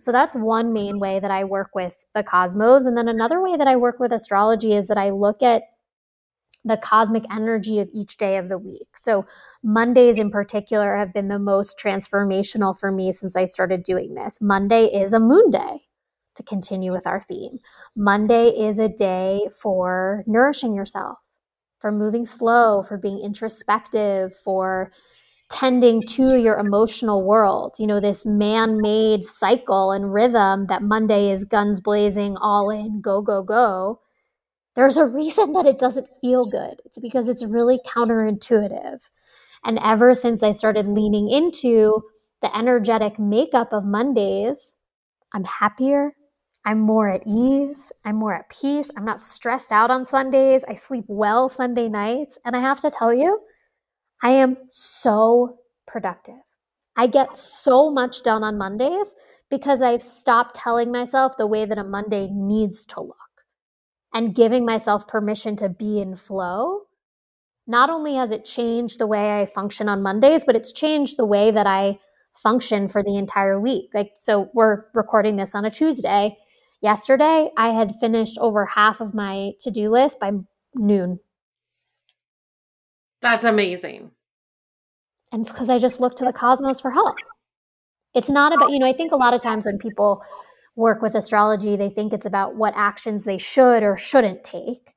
So 0.00 0.12
that's 0.12 0.34
one 0.34 0.72
main 0.72 0.98
way 0.98 1.20
that 1.20 1.30
I 1.30 1.44
work 1.44 1.74
with 1.74 2.06
the 2.14 2.22
cosmos. 2.22 2.86
And 2.86 2.96
then 2.96 3.08
another 3.08 3.42
way 3.42 3.56
that 3.58 3.66
I 3.66 3.76
work 3.76 4.00
with 4.00 4.12
astrology 4.12 4.72
is 4.74 4.88
that 4.88 4.96
I 4.96 5.10
look 5.10 5.42
at 5.42 5.64
the 6.66 6.76
cosmic 6.76 7.24
energy 7.32 7.78
of 7.78 7.88
each 7.94 8.16
day 8.16 8.36
of 8.36 8.48
the 8.48 8.58
week. 8.58 8.88
So, 8.96 9.24
Mondays 9.62 10.18
in 10.18 10.30
particular 10.30 10.96
have 10.96 11.14
been 11.14 11.28
the 11.28 11.38
most 11.38 11.78
transformational 11.82 12.78
for 12.78 12.90
me 12.90 13.12
since 13.12 13.36
I 13.36 13.44
started 13.44 13.84
doing 13.84 14.14
this. 14.14 14.38
Monday 14.40 14.86
is 14.86 15.12
a 15.12 15.20
moon 15.20 15.50
day 15.50 15.86
to 16.34 16.42
continue 16.42 16.92
with 16.92 17.06
our 17.06 17.22
theme. 17.22 17.58
Monday 17.96 18.48
is 18.48 18.78
a 18.78 18.88
day 18.88 19.48
for 19.62 20.24
nourishing 20.26 20.74
yourself, 20.74 21.18
for 21.78 21.92
moving 21.92 22.26
slow, 22.26 22.82
for 22.82 22.98
being 22.98 23.20
introspective, 23.20 24.34
for 24.44 24.90
tending 25.48 26.02
to 26.02 26.38
your 26.38 26.58
emotional 26.58 27.24
world. 27.24 27.76
You 27.78 27.86
know, 27.86 28.00
this 28.00 28.26
man 28.26 28.80
made 28.80 29.22
cycle 29.22 29.92
and 29.92 30.12
rhythm 30.12 30.66
that 30.66 30.82
Monday 30.82 31.30
is 31.30 31.44
guns 31.44 31.80
blazing, 31.80 32.36
all 32.36 32.70
in, 32.70 33.00
go, 33.00 33.22
go, 33.22 33.44
go 33.44 34.00
there's 34.76 34.98
a 34.98 35.06
reason 35.06 35.52
that 35.54 35.66
it 35.66 35.78
doesn't 35.78 36.08
feel 36.20 36.48
good. 36.48 36.80
It's 36.84 36.98
because 36.98 37.28
it's 37.28 37.44
really 37.44 37.80
counterintuitive. 37.86 39.00
And 39.64 39.78
ever 39.82 40.14
since 40.14 40.42
I 40.42 40.52
started 40.52 40.86
leaning 40.86 41.28
into 41.30 42.02
the 42.42 42.54
energetic 42.56 43.18
makeup 43.18 43.72
of 43.72 43.84
Mondays, 43.84 44.76
I'm 45.32 45.44
happier, 45.44 46.12
I'm 46.66 46.80
more 46.80 47.08
at 47.08 47.22
ease. 47.26 47.90
I'm 48.04 48.16
more 48.16 48.34
at 48.34 48.50
peace. 48.50 48.90
I'm 48.96 49.04
not 49.04 49.20
stressed 49.20 49.72
out 49.72 49.90
on 49.90 50.04
Sundays. 50.04 50.64
I 50.68 50.74
sleep 50.74 51.04
well 51.08 51.48
Sunday 51.48 51.88
nights. 51.88 52.38
And 52.44 52.56
I 52.56 52.60
have 52.60 52.80
to 52.80 52.90
tell 52.90 53.14
you, 53.14 53.40
I 54.22 54.30
am 54.30 54.56
so 54.70 55.58
productive. 55.86 56.34
I 56.96 57.06
get 57.06 57.36
so 57.36 57.90
much 57.90 58.22
done 58.24 58.42
on 58.42 58.58
Mondays 58.58 59.14
because 59.48 59.80
I've 59.80 60.02
stopped 60.02 60.56
telling 60.56 60.90
myself 60.90 61.36
the 61.38 61.46
way 61.46 61.66
that 61.66 61.78
a 61.78 61.84
Monday 61.84 62.28
needs 62.32 62.84
to 62.86 63.00
look 63.00 63.25
and 64.16 64.34
giving 64.34 64.64
myself 64.64 65.06
permission 65.06 65.56
to 65.56 65.68
be 65.68 66.00
in 66.00 66.16
flow. 66.16 66.82
Not 67.66 67.90
only 67.90 68.14
has 68.14 68.30
it 68.30 68.46
changed 68.46 68.98
the 68.98 69.06
way 69.06 69.40
I 69.40 69.44
function 69.44 69.88
on 69.88 70.02
Mondays, 70.02 70.44
but 70.46 70.56
it's 70.56 70.72
changed 70.72 71.18
the 71.18 71.26
way 71.26 71.50
that 71.50 71.66
I 71.66 71.98
function 72.32 72.88
for 72.88 73.02
the 73.02 73.18
entire 73.18 73.60
week. 73.60 73.90
Like, 73.92 74.12
so 74.18 74.48
we're 74.54 74.84
recording 74.94 75.36
this 75.36 75.54
on 75.54 75.66
a 75.66 75.70
Tuesday 75.70 76.38
yesterday, 76.80 77.50
I 77.56 77.70
had 77.70 77.96
finished 77.96 78.38
over 78.40 78.66
half 78.66 79.00
of 79.00 79.14
my 79.14 79.52
to 79.60 79.70
do 79.70 79.90
list 79.90 80.20
by 80.20 80.30
noon. 80.74 81.18
That's 83.20 83.44
amazing. 83.44 84.12
And 85.32 85.42
it's 85.42 85.52
because 85.52 85.70
I 85.70 85.78
just 85.78 86.00
look 86.00 86.16
to 86.18 86.24
the 86.24 86.32
cosmos 86.32 86.80
for 86.80 86.90
help. 86.90 87.16
It's 88.14 88.30
not 88.30 88.54
about, 88.54 88.70
you 88.70 88.78
know, 88.78 88.86
I 88.86 88.92
think 88.92 89.12
a 89.12 89.16
lot 89.16 89.34
of 89.34 89.42
times 89.42 89.66
when 89.66 89.78
people 89.78 90.22
work 90.76 91.02
with 91.02 91.14
astrology, 91.14 91.76
they 91.76 91.90
think 91.90 92.12
it's 92.12 92.26
about 92.26 92.54
what 92.54 92.74
actions 92.76 93.24
they 93.24 93.38
should 93.38 93.82
or 93.82 93.96
shouldn't 93.96 94.44
take. 94.44 94.94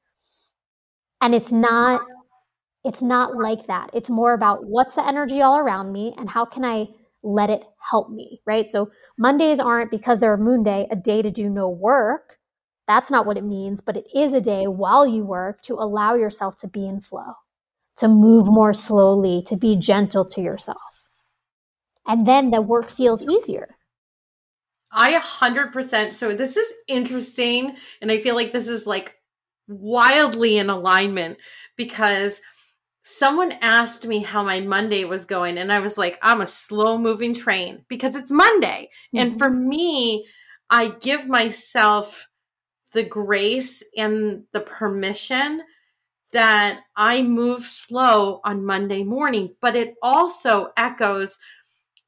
And 1.21 1.33
it's 1.33 1.51
not 1.51 2.01
it's 2.86 3.01
not 3.01 3.36
like 3.36 3.67
that. 3.67 3.89
It's 3.93 4.09
more 4.09 4.33
about 4.33 4.65
what's 4.65 4.95
the 4.95 5.05
energy 5.05 5.41
all 5.41 5.59
around 5.59 5.91
me 5.91 6.13
and 6.17 6.29
how 6.29 6.45
can 6.45 6.63
I 6.63 6.88
let 7.24 7.50
it 7.50 7.63
help 7.77 8.09
me, 8.09 8.41
right? 8.45 8.67
So 8.69 8.89
Mondays 9.17 9.59
aren't 9.59 9.91
because 9.91 10.19
they're 10.19 10.33
a 10.33 10.38
moon 10.38 10.63
day, 10.63 10.88
a 10.89 10.95
day 10.95 11.21
to 11.21 11.29
do 11.29 11.50
no 11.50 11.67
work. 11.69 12.38
That's 12.88 13.12
not 13.12 13.25
what 13.25 13.38
it 13.38 13.43
means, 13.43 13.81
but 13.81 13.98
it 13.98 14.07
is 14.15 14.33
a 14.33 14.39
day 14.39 14.67
while 14.67 15.05
you 15.05 15.25
work 15.25 15.62
to 15.63 15.74
allow 15.74 16.15
yourself 16.15 16.55
to 16.57 16.67
be 16.67 16.88
in 16.88 17.01
flow, 17.01 17.33
to 17.98 18.07
move 18.07 18.48
more 18.48 18.74
slowly, 18.74 19.43
to 19.48 19.57
be 19.57 19.75
gentle 19.75 20.25
to 20.29 20.41
yourself. 20.41 20.77
And 22.07 22.25
then 22.25 22.50
the 22.50 22.62
work 22.62 22.89
feels 22.89 23.21
easier. 23.21 23.75
I 24.91 25.19
100%. 25.19 26.13
So 26.13 26.34
this 26.34 26.58
is 26.58 26.74
interesting. 26.88 27.75
And 28.01 28.12
I 28.12 28.19
feel 28.19 28.36
like 28.36 28.51
this 28.51 28.67
is 28.67 28.88
like 28.88 29.15
wildly 29.67 30.58
in 30.58 30.69
alignment 30.69 31.38
because 31.75 32.41
someone 33.03 33.53
asked 33.62 34.05
me 34.05 34.22
how 34.22 34.43
my 34.43 34.60
Monday 34.60 35.03
was 35.03 35.25
going, 35.25 35.58
and 35.58 35.72
I 35.74 35.79
was 35.79 35.98
like, 35.98 36.19
I'm 36.22 36.41
a 36.41 36.48
slow 36.48 36.98
moving 36.98 37.34
train 37.34 37.84
because 37.88 38.15
it's 38.15 38.31
Monday. 38.31 38.89
Mm-hmm. 39.15 39.17
And 39.17 39.39
for 39.39 39.50
me, 39.50 40.27
I 40.69 40.89
give 40.89 41.27
myself 41.27 42.27
the 42.91 43.03
grace 43.03 43.89
and 43.98 44.43
the 44.51 44.60
permission 44.60 45.62
that 46.31 46.81
I 46.96 47.24
move 47.24 47.63
slow 47.63 48.41
on 48.43 48.65
Monday 48.65 49.03
morning, 49.03 49.55
but 49.62 49.75
it 49.75 49.96
also 50.03 50.72
echoes 50.77 51.39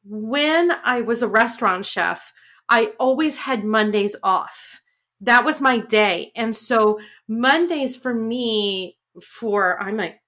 when 0.03 0.71
I 0.83 1.01
was 1.01 1.21
a 1.21 1.27
restaurant 1.27 1.85
chef, 1.85 2.31
I 2.71 2.93
always 2.97 3.37
had 3.37 3.65
Mondays 3.65 4.15
off. 4.23 4.81
That 5.19 5.43
was 5.43 5.59
my 5.59 5.77
day. 5.77 6.31
And 6.37 6.55
so 6.55 6.99
Mondays 7.27 7.97
for 7.97 8.13
me 8.13 8.97
for 9.21 9.77
I'm 9.83 9.97
like 9.97 10.21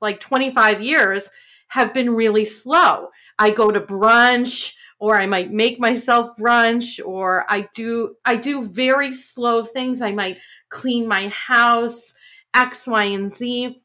like 0.00 0.18
25 0.18 0.82
years 0.82 1.30
have 1.68 1.94
been 1.94 2.10
really 2.10 2.44
slow. 2.44 3.08
I 3.38 3.50
go 3.50 3.70
to 3.70 3.80
brunch 3.80 4.74
or 4.98 5.14
I 5.14 5.26
might 5.26 5.52
make 5.52 5.78
myself 5.78 6.30
brunch 6.36 6.98
or 7.06 7.46
I 7.48 7.68
do 7.72 8.16
I 8.24 8.34
do 8.34 8.62
very 8.62 9.12
slow 9.12 9.62
things. 9.62 10.02
I 10.02 10.10
might 10.10 10.38
clean 10.68 11.06
my 11.06 11.28
house, 11.28 12.14
X, 12.52 12.88
Y, 12.88 13.04
and 13.04 13.30
Z. 13.30 13.80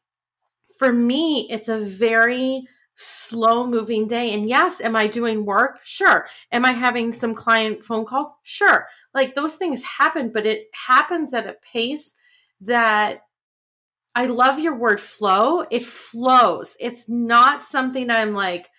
For 0.79 0.91
me, 0.91 1.47
it's 1.51 1.67
a 1.67 1.77
very 1.77 2.63
slow 3.01 3.65
moving 3.65 4.07
day. 4.07 4.33
And 4.33 4.47
yes, 4.47 4.79
am 4.81 4.95
I 4.95 5.07
doing 5.07 5.45
work? 5.45 5.79
Sure. 5.83 6.27
Am 6.51 6.65
I 6.65 6.71
having 6.71 7.11
some 7.11 7.33
client 7.33 7.83
phone 7.83 8.05
calls? 8.05 8.31
Sure. 8.43 8.87
Like 9.13 9.35
those 9.35 9.55
things 9.55 9.83
happen, 9.83 10.31
but 10.31 10.45
it 10.45 10.67
happens 10.73 11.33
at 11.33 11.47
a 11.47 11.55
pace 11.73 12.15
that 12.61 13.21
I 14.13 14.27
love 14.27 14.59
your 14.59 14.75
word 14.75 15.01
flow. 15.01 15.65
It 15.71 15.83
flows. 15.83 16.75
It's 16.79 17.09
not 17.09 17.63
something 17.63 18.09
I'm 18.09 18.33
like 18.33 18.69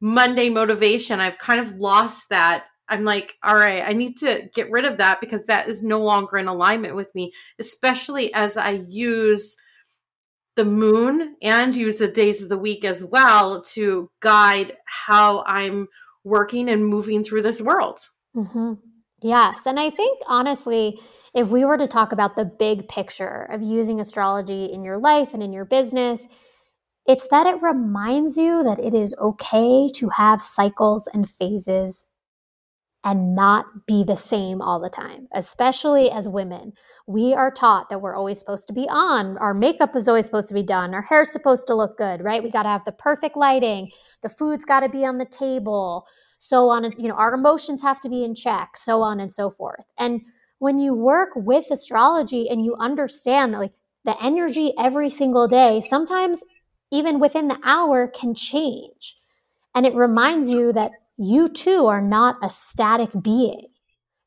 Monday 0.00 0.48
motivation. 0.48 1.20
I've 1.20 1.38
kind 1.38 1.60
of 1.60 1.76
lost 1.76 2.28
that. 2.28 2.64
I'm 2.88 3.04
like, 3.04 3.36
all 3.42 3.54
right, 3.54 3.82
I 3.86 3.94
need 3.94 4.18
to 4.18 4.48
get 4.54 4.70
rid 4.70 4.84
of 4.84 4.98
that 4.98 5.20
because 5.20 5.44
that 5.46 5.68
is 5.68 5.82
no 5.82 6.00
longer 6.00 6.36
in 6.36 6.46
alignment 6.46 6.94
with 6.94 7.14
me, 7.14 7.32
especially 7.58 8.34
as 8.34 8.56
I 8.56 8.84
use 8.88 9.56
the 10.56 10.64
moon 10.64 11.36
and 11.42 11.74
use 11.74 11.98
the 11.98 12.08
days 12.08 12.42
of 12.42 12.48
the 12.48 12.58
week 12.58 12.84
as 12.84 13.04
well 13.04 13.62
to 13.62 14.10
guide 14.20 14.76
how 14.86 15.42
I'm 15.46 15.88
working 16.24 16.68
and 16.68 16.86
moving 16.86 17.24
through 17.24 17.42
this 17.42 17.60
world. 17.60 17.98
Mm-hmm. 18.36 18.74
Yes. 19.22 19.66
And 19.66 19.78
I 19.78 19.90
think 19.90 20.20
honestly, 20.26 20.98
if 21.34 21.48
we 21.48 21.64
were 21.64 21.78
to 21.78 21.86
talk 21.86 22.12
about 22.12 22.36
the 22.36 22.44
big 22.44 22.88
picture 22.88 23.48
of 23.50 23.62
using 23.62 24.00
astrology 24.00 24.66
in 24.66 24.84
your 24.84 24.98
life 24.98 25.32
and 25.32 25.42
in 25.42 25.52
your 25.52 25.64
business, 25.64 26.26
it's 27.06 27.28
that 27.28 27.46
it 27.46 27.62
reminds 27.62 28.36
you 28.36 28.62
that 28.62 28.78
it 28.78 28.94
is 28.94 29.14
okay 29.20 29.90
to 29.94 30.08
have 30.10 30.42
cycles 30.42 31.08
and 31.12 31.28
phases 31.28 32.06
and 33.04 33.34
not 33.34 33.64
be 33.86 34.04
the 34.04 34.16
same 34.16 34.62
all 34.62 34.80
the 34.80 34.88
time, 34.88 35.26
especially 35.34 36.10
as 36.10 36.28
women. 36.28 36.72
We 37.06 37.34
are 37.34 37.50
taught 37.50 37.88
that 37.88 38.00
we're 38.00 38.14
always 38.14 38.38
supposed 38.38 38.68
to 38.68 38.72
be 38.72 38.86
on, 38.88 39.36
our 39.38 39.54
makeup 39.54 39.96
is 39.96 40.08
always 40.08 40.26
supposed 40.26 40.48
to 40.48 40.54
be 40.54 40.62
done, 40.62 40.94
our 40.94 41.02
hair's 41.02 41.32
supposed 41.32 41.66
to 41.66 41.74
look 41.74 41.98
good, 41.98 42.22
right? 42.22 42.42
We 42.42 42.50
got 42.50 42.62
to 42.62 42.68
have 42.68 42.84
the 42.84 42.92
perfect 42.92 43.36
lighting, 43.36 43.90
the 44.22 44.28
food's 44.28 44.64
got 44.64 44.80
to 44.80 44.88
be 44.88 45.04
on 45.04 45.18
the 45.18 45.26
table, 45.26 46.06
so 46.38 46.68
on 46.68 46.84
and 46.84 46.94
you 46.96 47.08
know, 47.08 47.14
our 47.14 47.34
emotions 47.34 47.82
have 47.82 48.00
to 48.00 48.08
be 48.08 48.24
in 48.24 48.34
check, 48.34 48.76
so 48.76 49.02
on 49.02 49.18
and 49.18 49.32
so 49.32 49.50
forth. 49.50 49.84
And 49.98 50.20
when 50.58 50.78
you 50.78 50.94
work 50.94 51.30
with 51.34 51.70
astrology 51.72 52.48
and 52.48 52.64
you 52.64 52.76
understand 52.78 53.52
that 53.52 53.58
like 53.58 53.72
the 54.04 54.14
energy 54.22 54.72
every 54.78 55.10
single 55.10 55.48
day, 55.48 55.80
sometimes 55.80 56.42
even 56.92 57.18
within 57.18 57.48
the 57.48 57.58
hour 57.64 58.06
can 58.06 58.34
change. 58.34 59.16
And 59.74 59.86
it 59.86 59.94
reminds 59.94 60.50
you 60.50 60.72
that 60.72 60.92
you 61.16 61.48
too 61.48 61.86
are 61.86 62.00
not 62.00 62.36
a 62.42 62.50
static 62.50 63.10
being. 63.22 63.68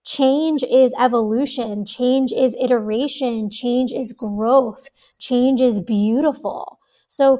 Change 0.06 0.64
is 0.64 0.94
evolution, 1.00 1.86
change 1.86 2.32
is 2.32 2.56
iteration, 2.62 3.50
change 3.50 3.92
is 3.92 4.14
growth, 4.14 4.88
change 5.20 5.62
is 5.62 5.82
beautiful. 5.82 6.80
So, 7.08 7.40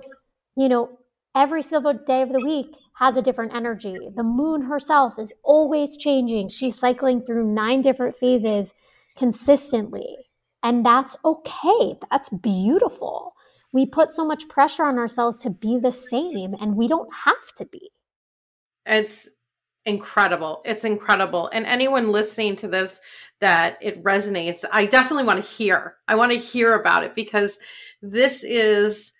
you 0.58 0.68
know, 0.68 0.98
every 1.36 1.62
single 1.62 1.94
day 1.94 2.24
of 2.24 2.34
the 2.34 2.44
week 2.44 2.76
has 2.96 3.18
a 3.18 3.22
different 3.22 3.54
energy. 3.54 4.10
The 4.16 4.24
moon 4.24 4.62
herself 4.62 5.20
is 5.20 5.32
always 5.44 5.96
changing. 5.96 6.50
She's 6.50 6.80
cycling 6.80 7.22
through 7.22 7.46
nine 7.54 7.82
different 7.82 8.16
phases 8.16 8.74
consistently. 9.16 10.18
And 10.64 10.84
that's 10.84 11.16
okay. 11.24 12.00
That's 12.10 12.30
beautiful. 12.30 13.36
We 13.72 13.86
put 13.86 14.14
so 14.14 14.26
much 14.26 14.48
pressure 14.48 14.86
on 14.86 14.98
ourselves 14.98 15.38
to 15.42 15.50
be 15.52 15.78
the 15.78 15.92
same, 15.92 16.56
and 16.60 16.76
we 16.76 16.88
don't 16.88 17.14
have 17.26 17.54
to 17.58 17.66
be. 17.66 17.92
It's 18.86 19.35
incredible. 19.86 20.62
It's 20.66 20.84
incredible. 20.84 21.50
And 21.54 21.66
anyone 21.66 22.12
listening 22.12 22.56
to 22.58 22.68
this 22.68 23.00
that 23.42 23.78
it 23.82 24.04
resonates, 24.04 24.64
I 24.72 24.86
definitely 24.86 25.26
want 25.26 25.44
to 25.44 25.50
hear. 25.50 25.96
I 26.08 26.16
want 26.16 26.32
to 26.32 26.38
hear 26.38 26.74
about 26.74 27.04
it 27.04 27.16
because 27.16 27.60
this 28.02 28.44
is 28.44 29.14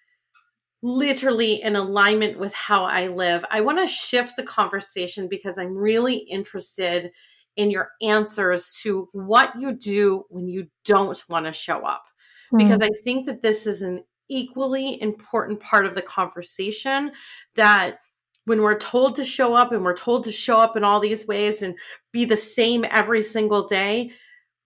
literally 0.82 1.62
in 1.64 1.76
alignment 1.76 2.40
with 2.40 2.54
how 2.54 2.84
I 2.84 3.08
live. 3.08 3.44
I 3.50 3.62
want 3.62 3.80
to 3.80 3.88
shift 3.88 4.36
the 4.36 4.44
conversation 4.44 5.28
because 5.28 5.58
I'm 5.58 5.76
really 5.76 6.16
interested 6.16 7.12
in 7.56 7.72
your 7.72 7.92
answers 8.02 8.78
to 8.84 9.10
what 9.14 9.60
you 9.60 9.74
do 9.74 10.26
when 10.30 10.48
you 10.48 10.68
don't 10.84 11.24
want 11.30 11.46
to 11.46 11.54
show 11.54 11.80
up. 11.80 12.06
Mm. 12.54 12.60
Because 12.60 12.82
I 12.82 12.90
think 13.04 13.26
that 13.26 13.42
this 13.42 13.66
is 13.66 13.82
an 13.82 14.04
equally 14.28 15.02
important 15.02 15.60
part 15.60 15.86
of 15.86 15.96
the 15.96 16.02
conversation 16.02 17.12
that 17.56 18.00
when 18.46 18.62
we're 18.62 18.78
told 18.78 19.16
to 19.16 19.26
show 19.26 19.54
up 19.54 19.72
and 19.72 19.84
we're 19.84 19.96
told 19.96 20.24
to 20.24 20.32
show 20.32 20.58
up 20.58 20.78
in 20.78 20.84
all 20.84 21.00
these 21.00 21.28
ways 21.28 21.62
and 21.62 21.76
be 22.12 22.26
the 22.26 22.38
same 22.38 22.86
every 22.90 23.22
single 23.22 23.68
day, 23.68 24.12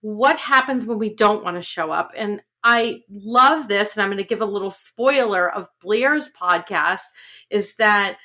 what 0.01 0.37
happens 0.37 0.85
when 0.85 0.99
we 0.99 1.13
don't 1.13 1.43
want 1.43 1.57
to 1.57 1.61
show 1.61 1.91
up? 1.91 2.11
And 2.15 2.41
I 2.63 3.01
love 3.09 3.69
this, 3.69 3.95
and 3.95 4.03
I'm 4.03 4.09
going 4.09 4.17
to 4.17 4.23
give 4.23 4.41
a 4.41 4.45
little 4.45 4.71
spoiler 4.71 5.49
of 5.49 5.69
Blair's 5.81 6.29
podcast 6.29 7.03
is 7.49 7.75
that 7.77 8.17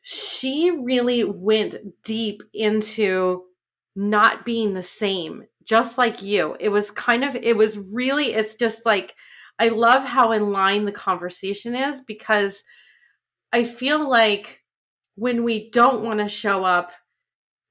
she 0.00 0.70
really 0.70 1.22
went 1.22 1.76
deep 2.02 2.42
into 2.54 3.44
not 3.94 4.44
being 4.46 4.72
the 4.72 4.82
same, 4.82 5.44
just 5.64 5.98
like 5.98 6.22
you. 6.22 6.56
It 6.58 6.70
was 6.70 6.90
kind 6.90 7.24
of, 7.24 7.36
it 7.36 7.56
was 7.56 7.78
really, 7.78 8.32
it's 8.32 8.56
just 8.56 8.86
like, 8.86 9.14
I 9.58 9.68
love 9.68 10.02
how 10.02 10.32
in 10.32 10.50
line 10.50 10.86
the 10.86 10.92
conversation 10.92 11.74
is 11.74 12.02
because 12.02 12.64
I 13.52 13.64
feel 13.64 14.08
like 14.08 14.61
when 15.16 15.44
we 15.44 15.70
don't 15.70 16.02
want 16.02 16.20
to 16.20 16.28
show 16.28 16.64
up, 16.64 16.92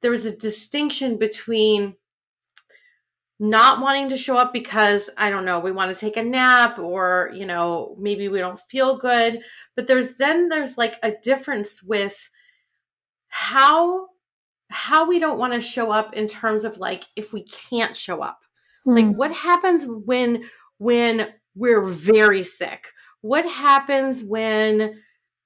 there's 0.02 0.26
a 0.26 0.36
distinction 0.36 1.18
between 1.18 1.96
not 3.40 3.82
wanting 3.82 4.10
to 4.10 4.18
show 4.18 4.38
up 4.38 4.54
because 4.54 5.10
I 5.18 5.32
don't 5.32 5.46
know, 5.46 5.60
we 5.60 5.72
want 5.72 5.92
to 5.92 6.00
take 6.00 6.16
a 6.16 6.24
nap 6.24 6.78
or, 6.78 7.32
you 7.34 7.48
know, 7.48 7.96
maybe 8.00 8.28
we 8.28 8.38
don't 8.38 8.60
feel 8.70 8.98
good. 8.98 9.42
But 9.76 9.88
there's 9.88 10.16
then 10.18 10.48
there's 10.48 10.78
like 10.78 10.98
a 11.02 11.14
difference 11.24 11.82
with 11.82 12.30
how 13.30 14.10
how 14.70 15.08
we 15.08 15.20
don't 15.20 15.40
want 15.40 15.54
to 15.54 15.62
show 15.62 15.92
up 15.92 16.14
in 16.14 16.28
terms 16.28 16.64
of 16.64 16.78
like 16.78 17.04
if 17.16 17.34
we 17.34 17.44
can't 17.46 17.96
show 17.96 18.22
up. 18.22 18.40
Mm. 18.86 18.96
Like 18.96 19.16
what 19.18 19.32
happens 19.32 19.86
when 19.88 20.44
when 20.78 21.34
we're 21.56 21.82
very 21.82 22.44
sick? 22.44 22.90
What 23.22 23.46
happens 23.46 24.24
when 24.24 25.02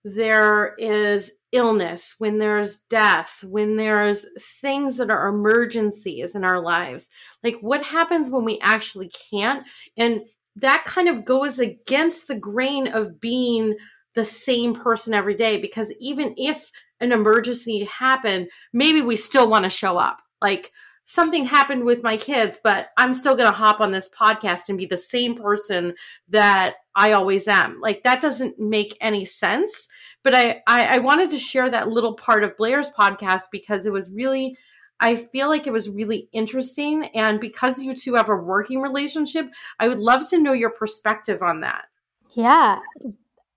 there 0.05 0.75
is 0.77 1.31
illness, 1.51 2.13
when 2.19 2.37
there's 2.37 2.77
death, 2.89 3.43
when 3.43 3.75
there's 3.75 4.25
things 4.61 4.97
that 4.97 5.09
are 5.09 5.27
emergencies 5.27 6.35
in 6.35 6.43
our 6.43 6.61
lives. 6.61 7.09
Like 7.43 7.57
what 7.61 7.83
happens 7.83 8.29
when 8.29 8.45
we 8.45 8.59
actually 8.61 9.11
can't? 9.31 9.65
And 9.97 10.21
that 10.57 10.85
kind 10.85 11.09
of 11.09 11.25
goes 11.25 11.57
against 11.57 12.27
the 12.27 12.37
grain 12.37 12.87
of 12.87 13.19
being 13.19 13.75
the 14.13 14.25
same 14.25 14.75
person 14.75 15.13
every 15.13 15.33
day 15.33 15.59
because 15.59 15.91
even 15.99 16.35
if 16.37 16.69
an 16.99 17.11
emergency 17.11 17.85
happened, 17.85 18.49
maybe 18.73 19.01
we 19.01 19.15
still 19.15 19.49
want 19.49 19.63
to 19.63 19.69
show 19.69 19.97
up. 19.97 20.19
Like 20.39 20.71
something 21.05 21.45
happened 21.45 21.83
with 21.85 22.03
my 22.03 22.17
kids, 22.17 22.59
but 22.63 22.89
I'm 22.97 23.13
still 23.13 23.35
going 23.35 23.49
to 23.49 23.57
hop 23.57 23.79
on 23.79 23.91
this 23.91 24.09
podcast 24.09 24.69
and 24.69 24.77
be 24.77 24.85
the 24.85 24.97
same 24.97 25.35
person 25.35 25.93
that 26.29 26.75
I 26.95 27.11
always 27.11 27.47
am. 27.47 27.79
Like 27.79 28.03
that 28.03 28.21
doesn't 28.21 28.59
make 28.59 28.97
any 29.01 29.25
sense. 29.25 29.87
But 30.23 30.33
I, 30.35 30.61
I, 30.67 30.95
I 30.95 30.99
wanted 30.99 31.29
to 31.29 31.37
share 31.37 31.69
that 31.69 31.89
little 31.89 32.15
part 32.15 32.43
of 32.43 32.57
Blair's 32.57 32.89
podcast 32.89 33.43
because 33.51 33.85
it 33.85 33.93
was 33.93 34.11
really 34.11 34.57
I 35.01 35.17
feel 35.17 35.49
like 35.49 35.67
it 35.67 35.73
was 35.73 35.89
really 35.89 36.29
interesting. 36.31 37.07
And 37.07 37.41
because 37.41 37.81
you 37.81 37.93
two 37.93 38.13
have 38.13 38.29
a 38.29 38.35
working 38.35 38.81
relationship, 38.81 39.47
I 39.77 39.89
would 39.89 39.99
love 39.99 40.29
to 40.29 40.39
know 40.39 40.53
your 40.53 40.69
perspective 40.69 41.41
on 41.41 41.59
that. 41.61 41.83
Yeah. 42.31 42.79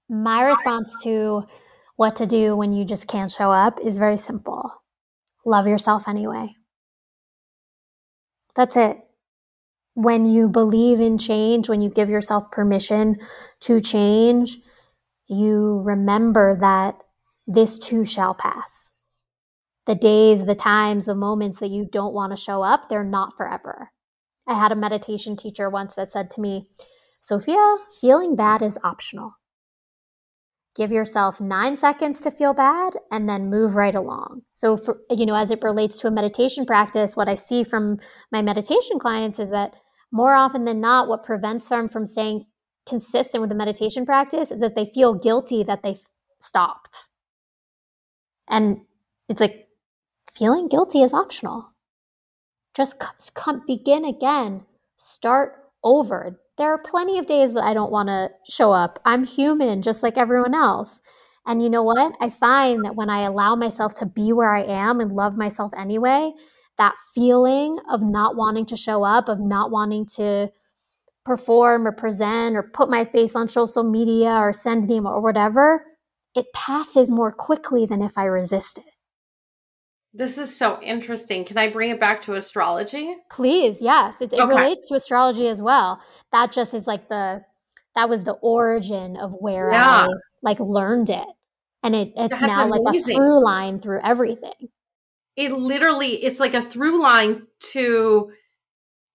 My 0.08 0.42
response 0.42 0.92
to 1.04 1.44
what 1.94 2.16
to 2.16 2.26
do 2.26 2.56
when 2.56 2.72
you 2.72 2.84
just 2.84 3.06
can't 3.06 3.30
show 3.30 3.52
up 3.52 3.78
is 3.80 3.98
very 3.98 4.16
simple 4.16 4.72
love 5.44 5.66
yourself 5.66 6.06
anyway. 6.06 6.54
That's 8.58 8.76
it. 8.76 8.98
When 9.94 10.26
you 10.26 10.48
believe 10.48 10.98
in 10.98 11.16
change, 11.16 11.68
when 11.68 11.80
you 11.80 11.90
give 11.90 12.10
yourself 12.10 12.50
permission 12.50 13.18
to 13.60 13.80
change, 13.80 14.58
you 15.28 15.80
remember 15.84 16.58
that 16.60 16.96
this 17.46 17.78
too 17.78 18.04
shall 18.04 18.34
pass. 18.34 19.04
The 19.86 19.94
days, 19.94 20.44
the 20.44 20.56
times, 20.56 21.06
the 21.06 21.14
moments 21.14 21.60
that 21.60 21.70
you 21.70 21.88
don't 21.90 22.12
want 22.12 22.32
to 22.32 22.36
show 22.36 22.62
up, 22.62 22.88
they're 22.88 23.04
not 23.04 23.36
forever. 23.36 23.92
I 24.46 24.54
had 24.54 24.72
a 24.72 24.76
meditation 24.76 25.36
teacher 25.36 25.70
once 25.70 25.94
that 25.94 26.10
said 26.10 26.28
to 26.30 26.40
me, 26.40 26.68
Sofia, 27.20 27.76
feeling 28.00 28.34
bad 28.34 28.60
is 28.60 28.76
optional. 28.82 29.34
Give 30.78 30.92
yourself 30.92 31.40
nine 31.40 31.76
seconds 31.76 32.20
to 32.20 32.30
feel 32.30 32.54
bad 32.54 32.92
and 33.10 33.28
then 33.28 33.50
move 33.50 33.74
right 33.74 33.96
along. 33.96 34.42
So, 34.54 34.76
for, 34.76 35.00
you 35.10 35.26
know, 35.26 35.34
as 35.34 35.50
it 35.50 35.60
relates 35.60 35.98
to 35.98 36.06
a 36.06 36.12
meditation 36.12 36.64
practice, 36.64 37.16
what 37.16 37.28
I 37.28 37.34
see 37.34 37.64
from 37.64 37.98
my 38.30 38.42
meditation 38.42 39.00
clients 39.00 39.40
is 39.40 39.50
that 39.50 39.74
more 40.12 40.34
often 40.34 40.64
than 40.64 40.80
not, 40.80 41.08
what 41.08 41.24
prevents 41.24 41.66
them 41.68 41.88
from 41.88 42.06
staying 42.06 42.46
consistent 42.88 43.40
with 43.40 43.50
the 43.50 43.56
meditation 43.56 44.06
practice 44.06 44.52
is 44.52 44.60
that 44.60 44.76
they 44.76 44.86
feel 44.86 45.14
guilty 45.14 45.64
that 45.64 45.82
they 45.82 45.96
stopped. 46.38 47.08
And 48.48 48.82
it's 49.28 49.40
like 49.40 49.66
feeling 50.32 50.68
guilty 50.68 51.02
is 51.02 51.12
optional. 51.12 51.72
Just 52.72 53.02
come, 53.34 53.64
begin 53.66 54.04
again, 54.04 54.62
start 54.96 55.67
over. 55.84 56.40
There 56.56 56.72
are 56.72 56.82
plenty 56.82 57.18
of 57.18 57.26
days 57.26 57.52
that 57.54 57.64
I 57.64 57.74
don't 57.74 57.92
want 57.92 58.08
to 58.08 58.30
show 58.48 58.70
up. 58.70 58.98
I'm 59.04 59.24
human, 59.24 59.82
just 59.82 60.02
like 60.02 60.18
everyone 60.18 60.54
else. 60.54 61.00
And 61.46 61.62
you 61.62 61.70
know 61.70 61.82
what? 61.82 62.12
I 62.20 62.30
find 62.30 62.84
that 62.84 62.96
when 62.96 63.08
I 63.08 63.22
allow 63.22 63.54
myself 63.56 63.94
to 63.94 64.06
be 64.06 64.32
where 64.32 64.54
I 64.54 64.64
am 64.64 65.00
and 65.00 65.12
love 65.12 65.36
myself 65.36 65.72
anyway, 65.76 66.32
that 66.76 66.94
feeling 67.14 67.78
of 67.90 68.02
not 68.02 68.36
wanting 68.36 68.66
to 68.66 68.76
show 68.76 69.04
up, 69.04 69.28
of 69.28 69.40
not 69.40 69.70
wanting 69.70 70.06
to 70.16 70.48
perform 71.24 71.86
or 71.86 71.92
present 71.92 72.56
or 72.56 72.62
put 72.62 72.90
my 72.90 73.04
face 73.04 73.36
on 73.36 73.48
social 73.48 73.82
media 73.82 74.30
or 74.30 74.52
send 74.52 74.84
an 74.84 74.92
email 74.92 75.12
or 75.12 75.20
whatever, 75.20 75.84
it 76.34 76.46
passes 76.54 77.10
more 77.10 77.32
quickly 77.32 77.86
than 77.86 78.02
if 78.02 78.16
I 78.16 78.24
resist 78.24 78.78
it. 78.78 78.84
This 80.18 80.36
is 80.36 80.54
so 80.54 80.82
interesting. 80.82 81.44
Can 81.44 81.56
I 81.58 81.70
bring 81.70 81.90
it 81.90 82.00
back 82.00 82.20
to 82.22 82.34
astrology? 82.34 83.14
Please, 83.30 83.80
yes. 83.80 84.20
It, 84.20 84.32
it 84.32 84.40
okay. 84.40 84.52
relates 84.52 84.88
to 84.88 84.94
astrology 84.94 85.46
as 85.46 85.62
well. 85.62 86.02
That 86.32 86.50
just 86.50 86.74
is 86.74 86.88
like 86.88 87.08
the 87.08 87.44
that 87.94 88.08
was 88.08 88.24
the 88.24 88.32
origin 88.32 89.16
of 89.16 89.32
where 89.38 89.70
yeah. 89.70 90.06
I 90.06 90.08
like 90.42 90.58
learned 90.58 91.08
it. 91.08 91.26
And 91.84 91.94
it, 91.94 92.12
it's 92.16 92.40
That's 92.40 92.42
now 92.42 92.66
amazing. 92.66 92.84
like 92.84 92.96
a 92.96 93.02
through 93.04 93.44
line 93.44 93.78
through 93.78 94.00
everything. 94.02 94.70
It 95.36 95.52
literally 95.52 96.24
it's 96.24 96.40
like 96.40 96.54
a 96.54 96.62
through 96.62 97.00
line 97.00 97.46
to 97.74 98.32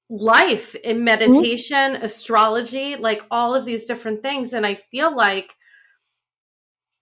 life 0.10 0.74
in 0.76 0.98
mm-hmm. 0.98 1.04
meditation, 1.04 1.96
mm-hmm. 1.96 2.06
astrology, 2.06 2.96
like 2.96 3.24
all 3.30 3.54
of 3.54 3.66
these 3.66 3.88
different 3.88 4.24
things. 4.24 4.54
And 4.54 4.66
I 4.66 4.76
feel 4.76 5.13
like 5.13 5.54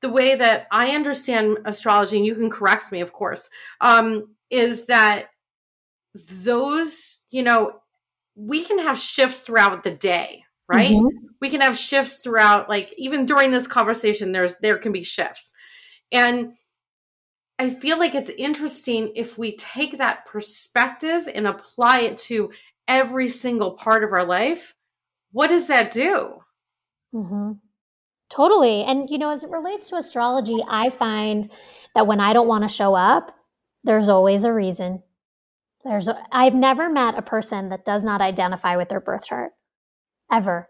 the 0.02 0.10
way 0.10 0.36
that 0.36 0.68
I 0.72 0.96
understand 0.96 1.60
astrology, 1.66 2.18
and 2.18 2.26
you 2.26 2.36
can 2.36 2.50
correct 2.50 2.92
me, 2.92 3.02
of 3.02 3.14
course, 3.14 3.50
um, 3.80 4.36
is 4.50 4.88
that 4.88 5.28
those, 6.14 7.26
you 7.30 7.44
know, 7.44 7.80
we 8.36 8.64
can 8.64 8.80
have 8.80 8.98
shifts 8.98 9.42
throughout 9.42 9.84
the 9.84 9.92
day, 9.92 10.44
right? 10.68 10.92
Mm-hmm. 10.92 11.28
We 11.40 11.50
can 11.50 11.62
have 11.62 11.78
shifts 11.78 12.24
throughout, 12.24 12.70
like 12.70 12.94
even 12.98 13.26
during 13.26 13.52
this 13.52 13.68
conversation, 13.68 14.32
there's 14.32 14.56
there 14.60 14.78
can 14.78 14.92
be 14.92 15.04
shifts. 15.04 15.54
And 16.12 16.54
I 17.60 17.70
feel 17.70 18.00
like 18.00 18.16
it's 18.16 18.30
interesting 18.30 19.12
if 19.16 19.38
we 19.38 19.56
take 19.56 19.98
that 19.98 20.26
perspective 20.26 21.30
and 21.34 21.46
apply 21.46 22.00
it 22.00 22.18
to 22.18 22.52
every 22.88 23.30
single 23.30 23.72
part 23.72 24.04
of 24.04 24.12
our 24.12 24.26
life, 24.26 24.74
what 25.32 25.48
does 25.48 25.68
that 25.68 25.92
do? 25.92 26.40
Mm-hmm. 27.14 27.52
Totally. 28.32 28.84
And, 28.84 29.10
you 29.10 29.18
know, 29.18 29.30
as 29.30 29.44
it 29.44 29.50
relates 29.50 29.90
to 29.90 29.98
astrology, 29.98 30.64
I 30.68 30.90
find 30.90 31.52
that 31.94 32.08
when 32.08 32.22
I 32.22 32.32
don't 32.32 32.48
want 32.48 32.64
to 32.64 32.74
show 32.74 32.96
up, 32.96 33.36
there's 33.84 34.08
always 34.08 34.46
a 34.46 34.54
reason. 34.54 35.04
There's, 35.84 36.08
a, 36.08 36.18
I've 36.32 36.54
never 36.54 36.90
met 36.90 37.18
a 37.18 37.22
person 37.22 37.70
that 37.70 37.84
does 37.84 38.06
not 38.06 38.22
identify 38.22 38.78
with 38.78 38.88
their 38.88 39.02
birth 39.02 39.26
chart, 39.26 39.52
ever. 40.32 40.70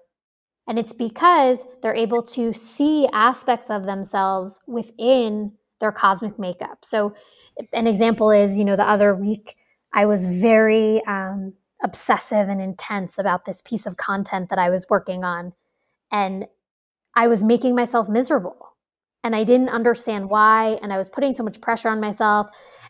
And 0.67 0.79
it's 0.79 0.93
because 0.93 1.63
they're 1.81 1.93
able 1.93 2.23
to 2.23 2.51
see 2.53 3.07
aspects 3.13 3.69
of 3.69 3.85
themselves 3.85 4.59
within 4.65 5.51
their 5.79 5.91
cosmic 5.91 6.39
makeup. 6.39 6.79
So, 6.83 7.13
an 7.73 7.85
example 7.85 8.31
is, 8.31 8.57
you 8.57 8.65
know, 8.65 8.75
the 8.75 8.89
other 8.89 9.13
week 9.13 9.55
I 9.93 10.05
was 10.05 10.25
very 10.25 11.03
um, 11.05 11.53
obsessive 11.83 12.47
and 12.47 12.61
intense 12.61 13.17
about 13.17 13.45
this 13.45 13.61
piece 13.61 13.85
of 13.85 13.97
content 13.97 14.49
that 14.49 14.59
I 14.59 14.69
was 14.69 14.87
working 14.89 15.23
on. 15.23 15.53
And 16.11 16.45
I 17.15 17.27
was 17.27 17.43
making 17.43 17.75
myself 17.75 18.09
miserable. 18.09 18.57
And 19.23 19.35
I 19.35 19.43
didn't 19.43 19.69
understand 19.69 20.29
why. 20.29 20.79
And 20.81 20.91
I 20.91 20.97
was 20.97 21.09
putting 21.09 21.35
so 21.35 21.43
much 21.43 21.61
pressure 21.61 21.89
on 21.89 22.01
myself. 22.01 22.47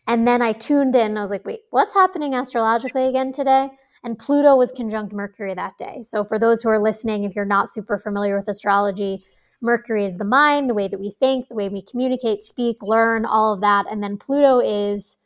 And 0.07 0.27
then 0.27 0.41
I 0.41 0.53
tuned 0.53 0.95
in. 0.95 1.17
I 1.17 1.21
was 1.21 1.31
like, 1.31 1.45
wait, 1.45 1.61
what's 1.71 1.93
happening 1.93 2.33
astrologically 2.33 3.07
again 3.07 3.31
today? 3.33 3.69
And 4.03 4.17
Pluto 4.17 4.55
was 4.55 4.71
conjunct 4.71 5.13
Mercury 5.13 5.53
that 5.53 5.77
day. 5.77 6.01
So, 6.03 6.23
for 6.23 6.39
those 6.39 6.61
who 6.61 6.69
are 6.69 6.81
listening, 6.81 7.23
if 7.23 7.35
you're 7.35 7.45
not 7.45 7.69
super 7.69 7.99
familiar 7.99 8.35
with 8.35 8.47
astrology, 8.47 9.23
Mercury 9.61 10.05
is 10.05 10.17
the 10.17 10.25
mind, 10.25 10.69
the 10.69 10.73
way 10.73 10.87
that 10.87 10.99
we 10.99 11.11
think, 11.11 11.47
the 11.47 11.55
way 11.55 11.69
we 11.69 11.83
communicate, 11.83 12.43
speak, 12.43 12.77
learn, 12.81 13.25
all 13.25 13.53
of 13.53 13.61
that. 13.61 13.85
And 13.91 14.01
then 14.01 14.17
Pluto 14.17 14.59
is 14.59 15.17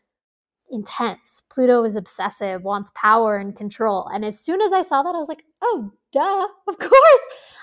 intense. 0.69 1.43
Pluto 1.49 1.85
is 1.85 1.95
obsessive, 1.95 2.63
wants 2.63 2.91
power 2.95 3.37
and 3.37 3.55
control. 3.55 4.09
And 4.13 4.25
as 4.25 4.39
soon 4.39 4.61
as 4.61 4.73
I 4.73 4.81
saw 4.81 5.03
that, 5.03 5.15
I 5.15 5.19
was 5.19 5.29
like, 5.29 5.45
oh, 5.61 5.91
duh, 6.11 6.47
of 6.67 6.77
course. 6.77 7.21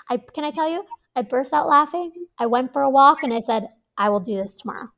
I 0.09 0.17
can 0.33 0.43
I 0.43 0.51
tell 0.51 0.69
you, 0.69 0.83
I 1.15 1.21
burst 1.21 1.53
out 1.53 1.67
laughing. 1.67 2.11
I 2.39 2.47
went 2.47 2.73
for 2.73 2.81
a 2.81 2.89
walk 2.89 3.23
and 3.23 3.33
I 3.33 3.39
said, 3.39 3.67
I 3.97 4.09
will 4.09 4.19
do 4.19 4.35
this 4.35 4.55
tomorrow. 4.57 4.89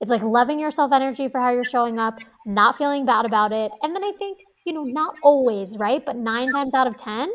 It's 0.00 0.10
like 0.10 0.22
loving 0.22 0.58
yourself 0.58 0.92
energy 0.92 1.28
for 1.28 1.40
how 1.40 1.50
you're 1.50 1.64
showing 1.64 1.98
up, 1.98 2.18
not 2.44 2.76
feeling 2.76 3.06
bad 3.06 3.24
about 3.24 3.52
it. 3.52 3.72
And 3.82 3.94
then 3.94 4.04
I 4.04 4.12
think, 4.18 4.38
you 4.66 4.74
know, 4.74 4.84
not 4.84 5.14
always, 5.22 5.78
right? 5.78 6.04
But 6.04 6.16
nine 6.16 6.52
times 6.52 6.74
out 6.74 6.86
of 6.86 6.96
10, 6.98 7.30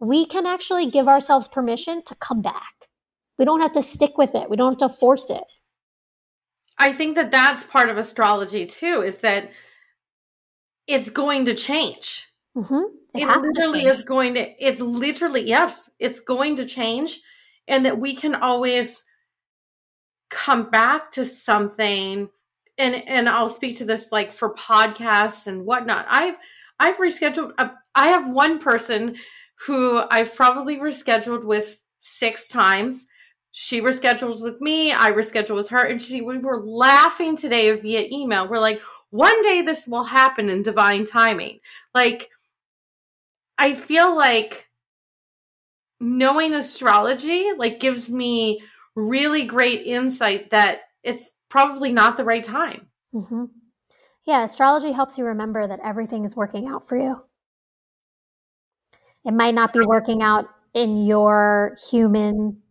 we 0.00 0.26
can 0.26 0.46
actually 0.46 0.90
give 0.90 1.06
ourselves 1.06 1.46
permission 1.46 2.02
to 2.06 2.14
come 2.16 2.42
back. 2.42 2.74
We 3.38 3.44
don't 3.44 3.60
have 3.60 3.72
to 3.72 3.82
stick 3.82 4.18
with 4.18 4.34
it, 4.34 4.50
we 4.50 4.56
don't 4.56 4.80
have 4.80 4.90
to 4.90 4.96
force 4.96 5.30
it. 5.30 5.44
I 6.78 6.92
think 6.92 7.14
that 7.14 7.30
that's 7.30 7.64
part 7.64 7.88
of 7.88 7.96
astrology 7.96 8.66
too, 8.66 9.02
is 9.02 9.18
that 9.18 9.52
it's 10.86 11.10
going 11.10 11.44
to 11.44 11.54
change. 11.54 12.28
Mm-hmm. 12.56 12.82
It, 13.14 13.22
it 13.22 13.28
literally 13.28 13.86
is 13.86 14.02
going 14.02 14.34
to, 14.34 14.64
it's 14.64 14.80
literally, 14.80 15.42
yes, 15.42 15.90
it's 15.98 16.20
going 16.20 16.56
to 16.56 16.64
change. 16.64 17.20
And 17.66 17.86
that 17.86 17.98
we 17.98 18.14
can 18.14 18.34
always 18.34 19.04
come 20.30 20.70
back 20.70 21.10
to 21.12 21.24
something. 21.24 22.28
And, 22.76 22.94
and 23.08 23.28
I'll 23.28 23.48
speak 23.48 23.78
to 23.78 23.84
this 23.84 24.12
like 24.12 24.32
for 24.32 24.54
podcasts 24.54 25.46
and 25.46 25.64
whatnot. 25.64 26.06
I've, 26.08 26.34
I've 26.78 26.96
rescheduled. 26.98 27.52
Uh, 27.56 27.68
I 27.94 28.08
have 28.08 28.28
one 28.28 28.58
person 28.58 29.16
who 29.66 30.02
I've 30.10 30.34
probably 30.34 30.78
rescheduled 30.78 31.44
with 31.44 31.80
six 32.00 32.48
times. 32.48 33.06
She 33.52 33.80
reschedules 33.80 34.42
with 34.42 34.60
me. 34.60 34.92
I 34.92 35.12
reschedule 35.12 35.54
with 35.54 35.68
her, 35.68 35.84
and 35.84 36.02
she 36.02 36.20
we 36.20 36.38
were 36.38 36.66
laughing 36.66 37.36
today 37.36 37.70
via 37.70 38.08
email. 38.10 38.48
We're 38.48 38.58
like, 38.58 38.82
one 39.10 39.40
day 39.42 39.62
this 39.62 39.86
will 39.86 40.02
happen 40.02 40.50
in 40.50 40.62
divine 40.62 41.04
timing. 41.04 41.60
Like, 41.94 42.30
I 43.58 43.74
feel 43.74 44.14
like 44.14 44.68
knowing 46.00 46.52
astrology 46.52 47.52
like 47.56 47.80
gives 47.80 48.10
me 48.10 48.60
really 48.94 49.44
great 49.44 49.86
insight 49.86 50.50
that 50.50 50.80
it's 51.02 51.32
probably 51.48 51.92
not 51.92 52.16
the 52.16 52.24
right 52.24 52.42
time. 52.42 52.88
Mm-hmm. 53.14 53.44
Yeah, 54.26 54.44
astrology 54.44 54.92
helps 54.92 55.18
you 55.18 55.24
remember 55.24 55.66
that 55.66 55.80
everything 55.84 56.24
is 56.24 56.34
working 56.34 56.66
out 56.66 56.86
for 56.86 56.96
you. 56.96 57.16
It 59.24 59.32
might 59.32 59.54
not 59.54 59.72
be 59.72 59.84
working 59.84 60.22
out 60.22 60.46
in 60.74 61.04
your 61.04 61.76
human 61.90 62.62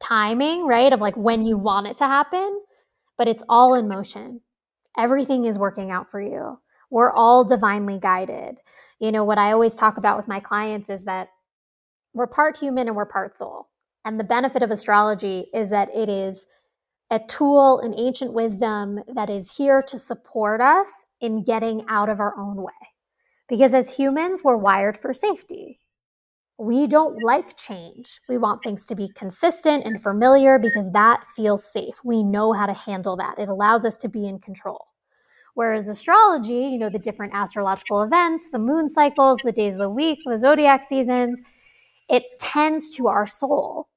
timing, 0.00 0.66
right? 0.66 0.92
Of 0.92 1.00
like 1.00 1.16
when 1.16 1.42
you 1.42 1.58
want 1.58 1.86
it 1.86 1.96
to 1.98 2.06
happen, 2.06 2.60
but 3.16 3.28
it's 3.28 3.42
all 3.48 3.74
in 3.74 3.88
motion. 3.88 4.40
Everything 4.96 5.44
is 5.44 5.58
working 5.58 5.90
out 5.90 6.10
for 6.10 6.20
you. 6.20 6.58
We're 6.90 7.12
all 7.12 7.44
divinely 7.44 7.98
guided. 8.00 8.60
You 8.98 9.12
know, 9.12 9.24
what 9.24 9.38
I 9.38 9.52
always 9.52 9.74
talk 9.74 9.98
about 9.98 10.16
with 10.16 10.28
my 10.28 10.40
clients 10.40 10.90
is 10.90 11.04
that 11.04 11.28
we're 12.14 12.26
part 12.26 12.56
human 12.56 12.88
and 12.88 12.96
we're 12.96 13.06
part 13.06 13.36
soul. 13.36 13.68
And 14.04 14.18
the 14.18 14.24
benefit 14.24 14.62
of 14.62 14.70
astrology 14.70 15.46
is 15.52 15.70
that 15.70 15.94
it 15.94 16.08
is 16.08 16.46
a 17.10 17.20
tool, 17.28 17.80
an 17.80 17.94
ancient 17.96 18.32
wisdom 18.32 19.00
that 19.14 19.30
is 19.30 19.52
here 19.56 19.82
to 19.82 19.98
support 19.98 20.60
us 20.60 21.04
in 21.20 21.42
getting 21.42 21.84
out 21.88 22.08
of 22.08 22.20
our 22.20 22.38
own 22.38 22.56
way. 22.56 22.72
Because 23.48 23.72
as 23.72 23.94
humans, 23.94 24.42
we're 24.44 24.58
wired 24.58 24.96
for 24.96 25.14
safety. 25.14 25.78
We 26.58 26.86
don't 26.86 27.22
like 27.22 27.56
change. 27.56 28.20
We 28.28 28.36
want 28.36 28.62
things 28.62 28.86
to 28.88 28.96
be 28.96 29.08
consistent 29.14 29.84
and 29.84 30.02
familiar 30.02 30.58
because 30.58 30.90
that 30.90 31.24
feels 31.36 31.70
safe. 31.70 31.94
We 32.04 32.24
know 32.24 32.52
how 32.52 32.66
to 32.66 32.72
handle 32.74 33.16
that. 33.16 33.38
It 33.38 33.48
allows 33.48 33.84
us 33.84 33.96
to 33.98 34.08
be 34.08 34.26
in 34.26 34.40
control. 34.40 34.87
Whereas 35.58 35.88
astrology, 35.88 36.68
you 36.68 36.78
know, 36.78 36.88
the 36.88 37.00
different 37.00 37.34
astrological 37.34 38.04
events, 38.04 38.48
the 38.48 38.60
moon 38.60 38.88
cycles, 38.88 39.40
the 39.42 39.50
days 39.50 39.72
of 39.72 39.80
the 39.80 39.90
week, 39.90 40.20
the 40.24 40.38
zodiac 40.38 40.84
seasons, 40.84 41.42
it 42.08 42.22
tends 42.38 42.94
to 42.94 43.08
our 43.08 43.26
soul 43.26 43.88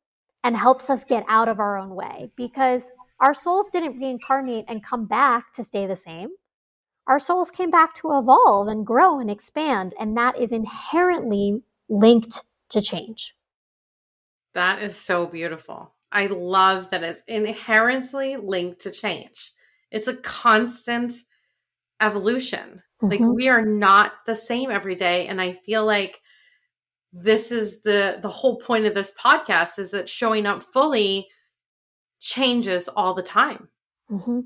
and 0.44 0.58
helps 0.58 0.90
us 0.90 1.04
get 1.04 1.24
out 1.30 1.48
of 1.48 1.60
our 1.60 1.78
own 1.78 1.92
way 1.94 2.32
because 2.36 2.90
our 3.20 3.36
souls 3.36 3.70
didn't 3.72 4.00
reincarnate 4.00 4.66
and 4.68 4.84
come 4.84 5.06
back 5.06 5.54
to 5.54 5.64
stay 5.64 5.86
the 5.86 5.96
same. 5.96 6.30
Our 7.06 7.20
souls 7.20 7.52
came 7.52 7.70
back 7.70 7.94
to 7.98 8.18
evolve 8.18 8.68
and 8.68 8.84
grow 8.84 9.20
and 9.20 9.30
expand, 9.30 9.94
and 10.00 10.18
that 10.18 10.40
is 10.40 10.52
inherently 10.52 11.62
linked 11.88 12.42
to 12.70 12.82
change. 12.82 13.36
That 14.56 14.82
is 14.82 14.96
so 14.96 15.28
beautiful. 15.28 15.94
I 16.12 16.26
love 16.26 16.90
that 16.90 17.04
it's 17.04 17.22
inherently 17.28 18.36
linked 18.36 18.80
to 18.82 18.90
change. 18.90 19.52
It's 19.92 20.08
a 20.08 20.16
constant 20.16 21.14
evolution. 22.02 22.82
Mm-hmm. 23.02 23.08
Like 23.08 23.22
we 23.22 23.48
are 23.50 23.66
not 23.66 24.14
the 24.26 24.36
same 24.36 24.72
every 24.72 24.96
day. 24.96 25.28
And 25.28 25.42
I 25.42 25.54
feel 25.54 25.86
like 25.86 26.22
this 27.14 27.52
is 27.52 27.82
the 27.82 28.20
the 28.22 28.30
whole 28.30 28.58
point 28.58 28.86
of 28.86 28.94
this 28.94 29.14
podcast 29.22 29.80
is 29.80 29.92
that 29.92 30.08
showing 30.08 30.46
up 30.46 30.64
fully 30.64 31.28
changes 32.20 32.88
all 32.88 33.14
the 33.14 33.22
time 33.22 33.68
mm-hmm. 34.10 34.40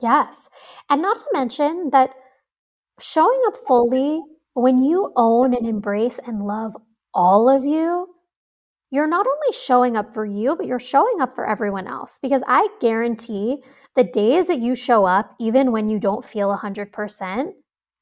yes 0.00 0.48
and 0.90 1.02
not 1.02 1.16
to 1.16 1.24
mention 1.32 1.90
that 1.90 2.10
showing 3.00 3.40
up 3.48 3.56
fully 3.66 4.22
when 4.54 4.78
you 4.78 5.12
own 5.16 5.54
and 5.54 5.66
embrace 5.66 6.20
and 6.26 6.46
love 6.46 6.76
all 7.14 7.48
of 7.48 7.64
you 7.64 8.06
you're 8.92 9.08
not 9.08 9.26
only 9.26 9.52
showing 9.52 9.96
up 9.96 10.12
for 10.14 10.24
you 10.24 10.54
but 10.54 10.66
you're 10.66 10.78
showing 10.78 11.20
up 11.20 11.34
for 11.34 11.48
everyone 11.48 11.88
else 11.88 12.18
because 12.22 12.42
i 12.46 12.68
guarantee 12.80 13.62
the 13.96 14.04
days 14.04 14.46
that 14.46 14.58
you 14.58 14.74
show 14.74 15.04
up 15.04 15.34
even 15.40 15.72
when 15.72 15.88
you 15.88 15.98
don't 15.98 16.24
feel 16.24 16.56
100% 16.56 17.52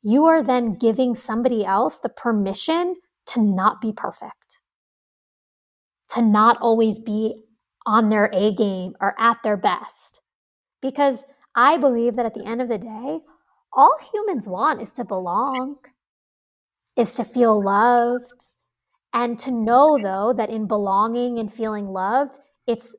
you 0.02 0.24
are 0.24 0.42
then 0.42 0.72
giving 0.74 1.14
somebody 1.14 1.64
else 1.64 1.98
the 1.98 2.08
permission 2.08 2.96
to 3.26 3.42
not 3.42 3.80
be 3.80 3.92
perfect, 3.92 4.60
to 6.10 6.22
not 6.22 6.56
always 6.60 6.98
be 6.98 7.42
on 7.86 8.08
their 8.08 8.30
A 8.32 8.52
game 8.54 8.94
or 9.00 9.14
at 9.18 9.38
their 9.42 9.56
best. 9.56 10.20
Because 10.80 11.24
I 11.54 11.76
believe 11.76 12.16
that 12.16 12.26
at 12.26 12.34
the 12.34 12.46
end 12.46 12.62
of 12.62 12.68
the 12.68 12.78
day, 12.78 13.20
all 13.72 13.96
humans 14.12 14.48
want 14.48 14.80
is 14.80 14.92
to 14.94 15.04
belong, 15.04 15.76
is 16.96 17.12
to 17.14 17.24
feel 17.24 17.62
loved, 17.62 18.48
and 19.12 19.38
to 19.40 19.50
know, 19.50 19.98
though, 20.00 20.32
that 20.36 20.50
in 20.50 20.66
belonging 20.66 21.38
and 21.38 21.52
feeling 21.52 21.88
loved, 21.88 22.38
it's 22.66 22.96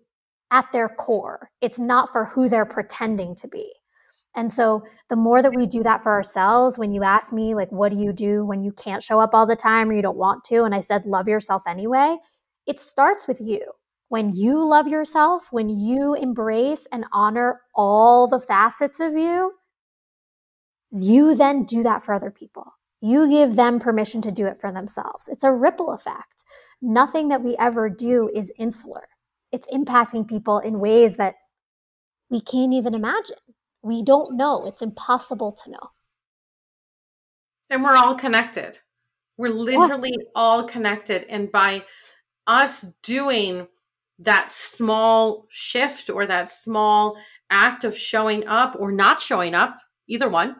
at 0.51 0.71
their 0.71 0.89
core. 0.89 1.49
It's 1.61 1.79
not 1.79 2.11
for 2.11 2.25
who 2.25 2.49
they're 2.49 2.65
pretending 2.65 3.35
to 3.35 3.47
be. 3.47 3.71
And 4.35 4.51
so 4.51 4.81
the 5.09 5.15
more 5.15 5.41
that 5.41 5.53
we 5.55 5.65
do 5.65 5.83
that 5.83 6.03
for 6.03 6.11
ourselves, 6.11 6.77
when 6.77 6.91
you 6.91 7.03
ask 7.03 7.33
me, 7.33 7.53
like, 7.53 7.71
what 7.71 7.91
do 7.91 7.97
you 7.97 8.13
do 8.13 8.45
when 8.45 8.63
you 8.63 8.71
can't 8.71 9.03
show 9.03 9.19
up 9.19 9.33
all 9.33 9.45
the 9.45 9.55
time 9.55 9.89
or 9.89 9.93
you 9.93 10.01
don't 10.01 10.17
want 10.17 10.43
to? 10.45 10.63
And 10.63 10.73
I 10.73 10.79
said, 10.79 11.05
love 11.05 11.27
yourself 11.27 11.63
anyway. 11.67 12.17
It 12.65 12.79
starts 12.79 13.27
with 13.27 13.41
you. 13.41 13.61
When 14.07 14.31
you 14.33 14.63
love 14.65 14.87
yourself, 14.87 15.47
when 15.51 15.69
you 15.69 16.13
embrace 16.13 16.87
and 16.91 17.05
honor 17.13 17.61
all 17.75 18.27
the 18.27 18.39
facets 18.39 18.99
of 18.99 19.17
you, 19.17 19.53
you 20.91 21.35
then 21.35 21.63
do 21.63 21.83
that 21.83 22.03
for 22.03 22.13
other 22.13 22.31
people. 22.31 22.65
You 23.01 23.27
give 23.27 23.55
them 23.55 23.79
permission 23.79 24.21
to 24.21 24.31
do 24.31 24.45
it 24.45 24.57
for 24.61 24.71
themselves. 24.71 25.27
It's 25.27 25.43
a 25.43 25.51
ripple 25.51 25.91
effect. 25.91 26.43
Nothing 26.81 27.29
that 27.29 27.43
we 27.43 27.55
ever 27.57 27.89
do 27.89 28.29
is 28.33 28.51
insular. 28.57 29.07
It's 29.51 29.67
impacting 29.67 30.27
people 30.27 30.59
in 30.59 30.79
ways 30.79 31.17
that 31.17 31.35
we 32.29 32.41
can't 32.41 32.73
even 32.73 32.93
imagine. 32.93 33.37
We 33.83 34.03
don't 34.03 34.37
know. 34.37 34.65
It's 34.65 34.81
impossible 34.81 35.51
to 35.63 35.71
know. 35.71 35.89
And 37.69 37.83
we're 37.83 37.95
all 37.95 38.15
connected. 38.15 38.79
We're 39.37 39.49
literally 39.49 40.11
yeah. 40.11 40.27
all 40.35 40.63
connected. 40.63 41.25
And 41.27 41.51
by 41.51 41.83
us 42.45 42.93
doing 43.01 43.67
that 44.19 44.51
small 44.51 45.47
shift 45.49 46.09
or 46.09 46.27
that 46.27 46.49
small 46.49 47.17
act 47.49 47.83
of 47.83 47.97
showing 47.97 48.45
up 48.45 48.75
or 48.79 48.91
not 48.91 49.21
showing 49.21 49.55
up, 49.55 49.77
either 50.07 50.29
one, 50.29 50.57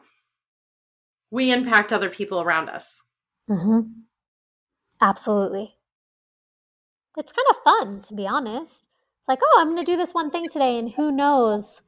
we 1.32 1.52
impact 1.52 1.92
other 1.92 2.10
people 2.10 2.42
around 2.42 2.70
us. 2.70 3.02
Mm-hmm. 3.50 3.90
Absolutely. 5.02 5.76
It's 7.18 7.32
kind 7.32 7.48
of 7.50 7.64
fun, 7.64 8.02
to 8.04 8.14
be 8.14 8.28
honest. 8.28 8.88
It's 9.20 9.28
like, 9.28 9.40
oh, 9.44 9.58
I'm 9.60 9.70
going 9.70 9.84
to 9.84 9.92
do 9.92 9.98
this 9.98 10.14
one 10.14 10.32
thing 10.32 10.48
today, 10.50 10.78
and 10.78 10.92
who 10.92 11.12
knows 11.12 11.82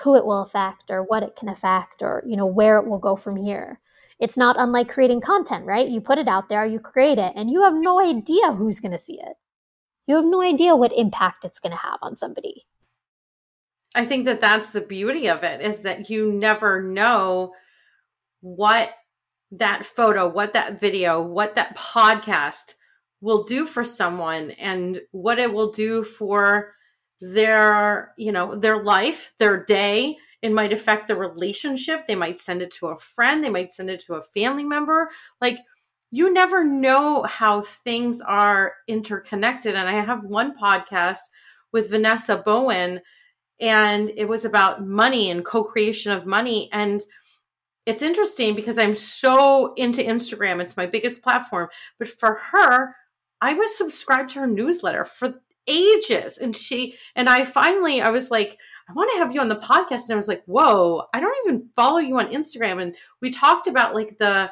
who 0.00 0.16
it 0.16 0.24
will 0.24 0.42
affect 0.42 0.90
or 0.90 1.02
what 1.02 1.22
it 1.22 1.36
can 1.36 1.48
affect 1.48 2.02
or 2.02 2.22
you 2.26 2.36
know 2.36 2.46
where 2.46 2.78
it 2.78 2.86
will 2.86 2.98
go 2.98 3.16
from 3.16 3.36
here 3.36 3.80
it's 4.18 4.36
not 4.36 4.56
unlike 4.58 4.88
creating 4.88 5.20
content 5.20 5.64
right 5.66 5.88
you 5.88 6.00
put 6.00 6.18
it 6.18 6.28
out 6.28 6.48
there 6.48 6.66
you 6.66 6.80
create 6.80 7.18
it 7.18 7.32
and 7.36 7.50
you 7.50 7.62
have 7.62 7.74
no 7.74 8.00
idea 8.00 8.52
who's 8.52 8.80
going 8.80 8.92
to 8.92 8.98
see 8.98 9.20
it 9.20 9.36
you 10.06 10.14
have 10.14 10.24
no 10.24 10.42
idea 10.42 10.76
what 10.76 10.92
impact 10.96 11.44
it's 11.44 11.60
going 11.60 11.70
to 11.70 11.78
have 11.78 11.98
on 12.02 12.16
somebody 12.16 12.66
i 13.94 14.04
think 14.04 14.24
that 14.24 14.40
that's 14.40 14.70
the 14.70 14.80
beauty 14.80 15.28
of 15.28 15.44
it 15.44 15.60
is 15.60 15.80
that 15.80 16.10
you 16.10 16.32
never 16.32 16.82
know 16.82 17.52
what 18.44 18.92
that 19.50 19.86
photo 19.86 20.28
what 20.28 20.52
that 20.52 20.78
video 20.78 21.22
what 21.22 21.54
that 21.54 21.74
podcast 21.78 22.74
will 23.22 23.42
do 23.44 23.64
for 23.64 23.86
someone 23.86 24.50
and 24.52 25.00
what 25.12 25.38
it 25.38 25.50
will 25.50 25.70
do 25.70 26.04
for 26.04 26.74
their 27.22 28.12
you 28.18 28.30
know 28.30 28.54
their 28.54 28.82
life 28.82 29.34
their 29.38 29.64
day. 29.64 30.16
It 30.42 30.52
might 30.52 30.74
affect 30.74 31.08
the 31.08 31.16
relationship. 31.16 32.06
They 32.06 32.14
might 32.14 32.38
send 32.38 32.60
it 32.60 32.70
to 32.72 32.88
a 32.88 32.98
friend. 32.98 33.42
They 33.42 33.48
might 33.48 33.72
send 33.72 33.88
it 33.88 34.00
to 34.00 34.16
a 34.16 34.22
family 34.22 34.64
member. 34.64 35.08
Like 35.40 35.58
you 36.10 36.30
never 36.30 36.62
know 36.62 37.22
how 37.22 37.62
things 37.62 38.20
are 38.20 38.74
interconnected. 38.86 39.74
And 39.74 39.88
i 39.88 39.92
have 39.92 40.22
one 40.24 40.54
podcast 40.58 41.20
with 41.72 41.88
vanessa 41.88 42.42
bowen 42.44 43.00
and 43.58 44.12
it 44.16 44.28
was 44.28 44.44
about 44.44 44.86
money 44.86 45.30
and 45.30 45.44
co-creation 45.44 46.12
of 46.12 46.26
money. 46.26 46.68
And 46.72 47.02
it's 47.86 48.02
interesting 48.02 48.54
because 48.54 48.78
i'm 48.78 48.94
so 48.94 49.74
into 49.74 50.02
instagram 50.02 50.60
it's 50.60 50.76
my 50.76 50.86
biggest 50.86 51.22
platform 51.22 51.68
but 51.98 52.08
for 52.08 52.34
her 52.34 52.94
i 53.40 53.54
was 53.54 53.76
subscribed 53.76 54.30
to 54.30 54.40
her 54.40 54.46
newsletter 54.46 55.04
for 55.04 55.34
ages. 55.66 56.38
And 56.38 56.54
she 56.54 56.96
and 57.14 57.28
I 57.28 57.44
finally 57.44 58.00
I 58.00 58.10
was 58.10 58.30
like, 58.30 58.58
I 58.88 58.92
want 58.92 59.10
to 59.12 59.18
have 59.18 59.32
you 59.32 59.40
on 59.40 59.48
the 59.48 59.56
podcast. 59.56 60.04
And 60.04 60.12
I 60.12 60.16
was 60.16 60.28
like, 60.28 60.42
whoa, 60.46 61.04
I 61.14 61.20
don't 61.20 61.36
even 61.46 61.68
follow 61.74 61.98
you 61.98 62.18
on 62.18 62.32
Instagram. 62.32 62.82
And 62.82 62.94
we 63.20 63.30
talked 63.30 63.66
about 63.66 63.94
like 63.94 64.18
the 64.18 64.50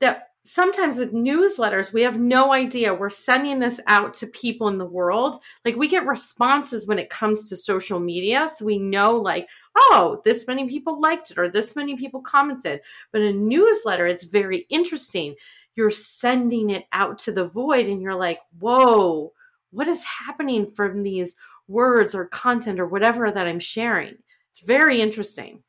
that 0.00 0.22
sometimes 0.44 0.96
with 0.96 1.12
newsletters, 1.12 1.92
we 1.92 2.02
have 2.02 2.20
no 2.20 2.52
idea. 2.52 2.94
We're 2.94 3.10
sending 3.10 3.58
this 3.58 3.80
out 3.86 4.14
to 4.14 4.26
people 4.28 4.68
in 4.68 4.78
the 4.78 4.86
world. 4.86 5.36
Like 5.64 5.76
we 5.76 5.88
get 5.88 6.06
responses 6.06 6.86
when 6.86 6.98
it 6.98 7.10
comes 7.10 7.48
to 7.48 7.56
social 7.56 7.98
media. 7.98 8.48
So 8.48 8.64
we 8.64 8.78
know 8.78 9.16
like, 9.16 9.48
oh, 9.76 10.22
this 10.24 10.46
many 10.46 10.68
people 10.68 11.00
liked 11.00 11.30
it 11.30 11.38
or 11.38 11.48
this 11.48 11.76
many 11.76 11.96
people 11.96 12.20
commented. 12.20 12.80
But 13.12 13.22
a 13.22 13.32
newsletter, 13.32 14.06
it's 14.06 14.24
very 14.24 14.66
interesting. 14.70 15.34
You're 15.74 15.90
sending 15.90 16.70
it 16.70 16.86
out 16.92 17.18
to 17.18 17.32
the 17.32 17.46
void 17.46 17.86
and 17.86 18.00
you're 18.00 18.14
like, 18.14 18.40
whoa, 18.58 19.32
what 19.70 19.88
is 19.88 20.04
happening 20.04 20.66
from 20.66 21.02
these 21.02 21.36
words 21.68 22.14
or 22.14 22.26
content 22.26 22.80
or 22.80 22.86
whatever 22.86 23.30
that 23.30 23.46
I'm 23.46 23.60
sharing? 23.60 24.16
It's 24.52 24.60
very 24.60 25.00
interesting. 25.00 25.62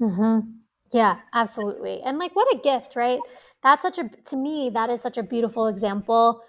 Mm-hmm. 0.00 0.48
Yeah, 0.92 1.16
absolutely. 1.34 2.02
And 2.02 2.18
like, 2.18 2.36
what 2.36 2.54
a 2.54 2.58
gift, 2.58 2.94
right? 2.94 3.18
That's 3.62 3.82
such 3.82 3.98
a, 3.98 4.08
to 4.26 4.36
me, 4.36 4.70
that 4.72 4.90
is 4.90 5.00
such 5.00 5.18
a 5.18 5.22
beautiful 5.24 5.66
example 5.66 6.42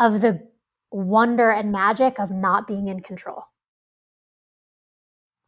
of 0.00 0.20
the 0.20 0.48
wonder 0.90 1.50
and 1.50 1.70
magic 1.70 2.18
of 2.18 2.30
not 2.30 2.66
being 2.66 2.88
in 2.88 3.00
control. 3.00 3.44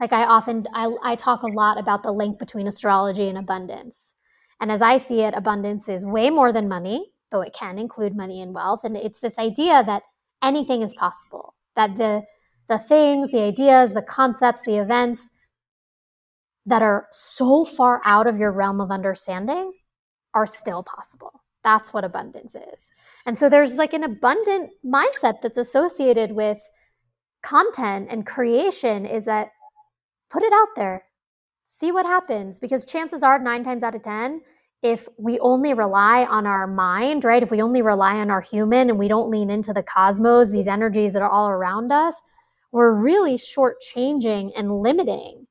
Like 0.04 0.12
I 0.12 0.26
often 0.26 0.66
I, 0.74 0.94
I 1.02 1.16
talk 1.16 1.42
a 1.42 1.52
lot 1.52 1.80
about 1.80 2.02
the 2.02 2.12
link 2.12 2.38
between 2.38 2.66
astrology 2.66 3.26
and 3.26 3.38
abundance. 3.38 4.12
And 4.60 4.70
as 4.70 4.82
I 4.82 4.98
see 4.98 5.22
it, 5.22 5.32
abundance 5.34 5.88
is 5.88 6.04
way 6.04 6.28
more 6.28 6.52
than 6.52 6.68
money, 6.68 7.06
though 7.30 7.40
it 7.40 7.54
can 7.58 7.78
include 7.78 8.14
money 8.14 8.42
and 8.42 8.52
wealth. 8.52 8.84
And 8.84 8.98
it's 8.98 9.20
this 9.20 9.38
idea 9.38 9.82
that 9.86 10.02
anything 10.42 10.82
is 10.82 10.94
possible, 10.94 11.54
that 11.74 11.96
the 11.96 12.20
the 12.68 12.78
things, 12.78 13.30
the 13.30 13.40
ideas, 13.40 13.94
the 13.94 14.02
concepts, 14.02 14.60
the 14.66 14.76
events 14.76 15.30
that 16.66 16.82
are 16.82 17.06
so 17.10 17.64
far 17.64 18.02
out 18.04 18.26
of 18.26 18.36
your 18.36 18.52
realm 18.52 18.82
of 18.82 18.90
understanding 18.90 19.72
are 20.34 20.46
still 20.46 20.82
possible. 20.82 21.40
That's 21.62 21.94
what 21.94 22.04
abundance 22.04 22.54
is. 22.54 22.90
And 23.24 23.38
so 23.38 23.48
there's 23.48 23.76
like 23.76 23.94
an 23.94 24.04
abundant 24.04 24.68
mindset 24.84 25.40
that's 25.40 25.56
associated 25.56 26.32
with 26.32 26.60
content 27.42 28.08
and 28.10 28.26
creation 28.26 29.06
is 29.06 29.24
that 29.24 29.48
put 30.35 30.42
it 30.42 30.53
out 30.53 30.75
there, 30.75 31.05
see 31.68 31.92
what 31.92 32.05
happens. 32.05 32.59
Because 32.59 32.85
chances 32.85 33.23
are, 33.23 33.38
nine 33.38 33.62
times 33.62 33.85
out 33.85 33.94
of 33.94 34.03
10, 34.03 34.40
if 34.83 35.09
we 35.16 35.38
only 35.38 35.73
rely 35.73 36.25
on 36.25 36.47
our 36.47 36.66
mind, 36.66 37.25
right? 37.25 37.42
If 37.42 37.51
we 37.51 37.62
only 37.62 37.81
rely 37.81 38.16
on 38.16 38.31
our 38.31 38.40
human 38.40 38.90
and 38.90 38.99
we 38.99 39.09
don't 39.09 39.31
lean 39.31 39.49
into 39.49 39.73
the 39.73 39.83
cosmos, 39.83 40.51
these 40.51 40.68
energies 40.68 41.12
that 41.12 41.23
are 41.23 41.31
all 41.31 41.49
around 41.49 41.92
us, 41.92 42.20
we're 42.73 42.92
really 42.92 43.37
shortchanging 43.37 44.51
and 44.57 44.83
limiting 44.83 45.47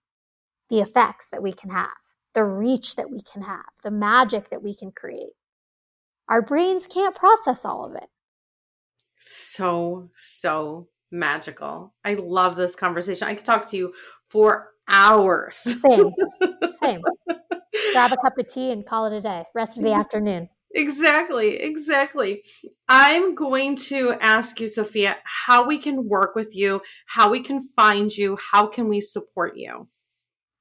the 0.69 0.81
effects 0.81 1.29
that 1.29 1.41
we 1.41 1.53
can 1.53 1.69
have, 1.69 1.87
the 2.33 2.43
reach 2.43 2.97
that 2.97 3.09
we 3.09 3.21
can 3.21 3.41
have, 3.43 3.71
the 3.83 3.91
magic 3.91 4.49
that 4.49 4.61
we 4.61 4.75
can 4.75 4.91
create. 4.91 5.33
Our 6.27 6.41
brains 6.41 6.87
can't 6.87 7.15
process 7.15 7.63
all 7.63 7.85
of 7.85 7.95
it. 7.95 8.09
So, 9.17 10.09
so 10.17 10.89
magical. 11.11 11.93
I 12.03 12.15
love 12.15 12.57
this 12.57 12.75
conversation. 12.75 13.27
I 13.27 13.35
could 13.35 13.45
talk 13.45 13.67
to 13.69 13.77
you 13.77 13.93
for 14.27 14.72
hours. 14.87 15.57
Same. 15.57 16.11
Same. 16.81 17.01
Grab 17.91 18.11
a 18.11 18.17
cup 18.17 18.37
of 18.37 18.47
tea 18.47 18.71
and 18.71 18.85
call 18.85 19.05
it 19.05 19.13
a 19.13 19.21
day. 19.21 19.43
Rest 19.55 19.77
of 19.77 19.83
the 19.83 19.93
afternoon. 19.93 20.49
Exactly, 20.75 21.57
exactly. 21.57 22.43
I'm 22.89 23.35
going 23.35 23.75
to 23.75 24.13
ask 24.19 24.59
you, 24.59 24.67
Sofia, 24.67 25.17
how 25.23 25.67
we 25.67 25.77
can 25.77 26.09
work 26.09 26.35
with 26.35 26.55
you, 26.55 26.81
how 27.05 27.29
we 27.29 27.41
can 27.41 27.61
find 27.75 28.15
you, 28.15 28.37
how 28.51 28.67
can 28.67 28.87
we 28.89 28.99
support 28.99 29.55
you? 29.55 29.87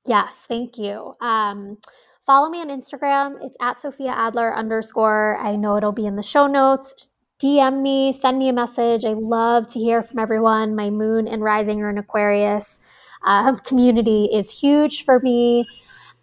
Yes, 0.07 0.45
thank 0.47 0.77
you. 0.77 1.15
Um, 1.21 1.79
follow 2.27 2.51
me 2.51 2.61
on 2.61 2.69
Instagram. 2.69 3.39
It's 3.43 3.57
at 3.61 3.81
Sofia 3.81 4.11
Adler 4.11 4.55
underscore. 4.55 5.39
I 5.39 5.57
know 5.57 5.77
it'll 5.77 5.93
be 5.93 6.07
in 6.07 6.17
the 6.17 6.23
show 6.23 6.47
notes. 6.47 7.09
DM 7.43 7.81
me, 7.81 8.13
send 8.13 8.39
me 8.39 8.49
a 8.49 8.53
message. 8.53 9.05
I 9.05 9.15
love 9.15 9.67
to 9.69 9.79
hear 9.79 10.03
from 10.03 10.19
everyone. 10.19 10.77
My 10.77 10.91
moon 10.91 11.27
and 11.27 11.43
rising 11.43 11.81
are 11.81 11.91
in 11.91 11.99
Aquarius 11.99 12.81
uh, 13.25 13.55
community 13.57 14.29
is 14.33 14.51
huge 14.51 15.05
for 15.05 15.21
me. 15.21 15.67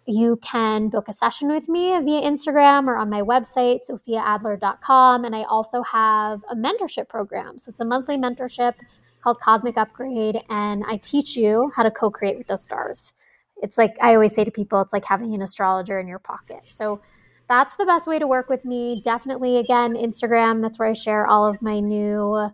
You 0.06 0.38
can 0.42 0.88
book 0.88 1.08
a 1.08 1.12
session 1.12 1.48
with 1.48 1.68
me 1.68 1.90
via 2.00 2.22
Instagram 2.22 2.88
or 2.88 2.96
on 2.96 3.10
my 3.10 3.22
website, 3.22 3.78
sofiaadler.com. 3.88 5.24
And 5.24 5.36
I 5.36 5.44
also 5.44 5.82
have 5.82 6.40
a 6.50 6.56
mentorship 6.56 7.08
program. 7.08 7.58
So 7.58 7.68
it's 7.68 7.80
a 7.80 7.84
monthly 7.84 8.16
mentorship 8.16 8.74
called 9.22 9.38
Cosmic 9.40 9.76
Upgrade. 9.76 10.42
And 10.48 10.84
I 10.88 10.96
teach 10.96 11.36
you 11.36 11.70
how 11.76 11.82
to 11.82 11.90
co 11.90 12.10
create 12.10 12.38
with 12.38 12.48
the 12.48 12.56
stars. 12.56 13.14
It's 13.62 13.78
like 13.78 13.96
I 14.00 14.14
always 14.14 14.34
say 14.34 14.44
to 14.44 14.50
people, 14.50 14.80
it's 14.80 14.92
like 14.92 15.04
having 15.04 15.34
an 15.34 15.42
astrologer 15.42 16.00
in 16.00 16.08
your 16.08 16.18
pocket. 16.18 16.60
So 16.64 17.00
that's 17.48 17.76
the 17.76 17.84
best 17.84 18.06
way 18.06 18.18
to 18.18 18.26
work 18.26 18.48
with 18.48 18.64
me. 18.64 19.02
Definitely, 19.04 19.58
again, 19.58 19.94
Instagram. 19.94 20.62
That's 20.62 20.78
where 20.78 20.88
I 20.88 20.94
share 20.94 21.26
all 21.26 21.46
of 21.46 21.60
my 21.60 21.80
new 21.80 22.50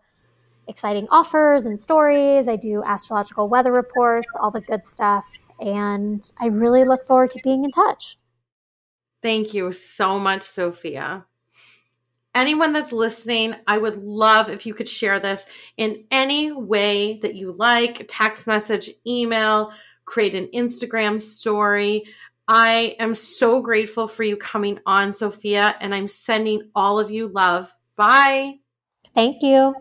exciting 0.68 1.06
offers 1.10 1.66
and 1.66 1.78
stories. 1.78 2.48
I 2.48 2.56
do 2.56 2.82
astrological 2.84 3.48
weather 3.48 3.72
reports, 3.72 4.28
all 4.40 4.50
the 4.50 4.60
good 4.60 4.84
stuff. 4.84 5.26
And 5.60 6.30
I 6.38 6.46
really 6.46 6.84
look 6.84 7.04
forward 7.04 7.30
to 7.32 7.40
being 7.42 7.64
in 7.64 7.70
touch. 7.70 8.18
Thank 9.22 9.54
you 9.54 9.72
so 9.72 10.18
much, 10.18 10.42
Sofia. 10.42 11.26
Anyone 12.34 12.74
that's 12.74 12.92
listening, 12.92 13.54
I 13.66 13.78
would 13.78 13.96
love 13.96 14.50
if 14.50 14.66
you 14.66 14.74
could 14.74 14.88
share 14.88 15.18
this 15.18 15.46
in 15.78 16.04
any 16.10 16.52
way 16.52 17.18
that 17.20 17.34
you 17.34 17.52
like 17.52 18.04
text 18.08 18.46
message, 18.46 18.90
email, 19.06 19.72
create 20.04 20.34
an 20.34 20.48
Instagram 20.54 21.18
story. 21.18 22.04
I 22.46 22.94
am 23.00 23.14
so 23.14 23.62
grateful 23.62 24.06
for 24.06 24.22
you 24.22 24.36
coming 24.36 24.78
on, 24.84 25.14
Sofia, 25.14 25.76
and 25.80 25.94
I'm 25.94 26.06
sending 26.06 26.70
all 26.74 27.00
of 27.00 27.10
you 27.10 27.28
love. 27.28 27.74
Bye. 27.96 28.58
Thank 29.14 29.42
you. 29.42 29.74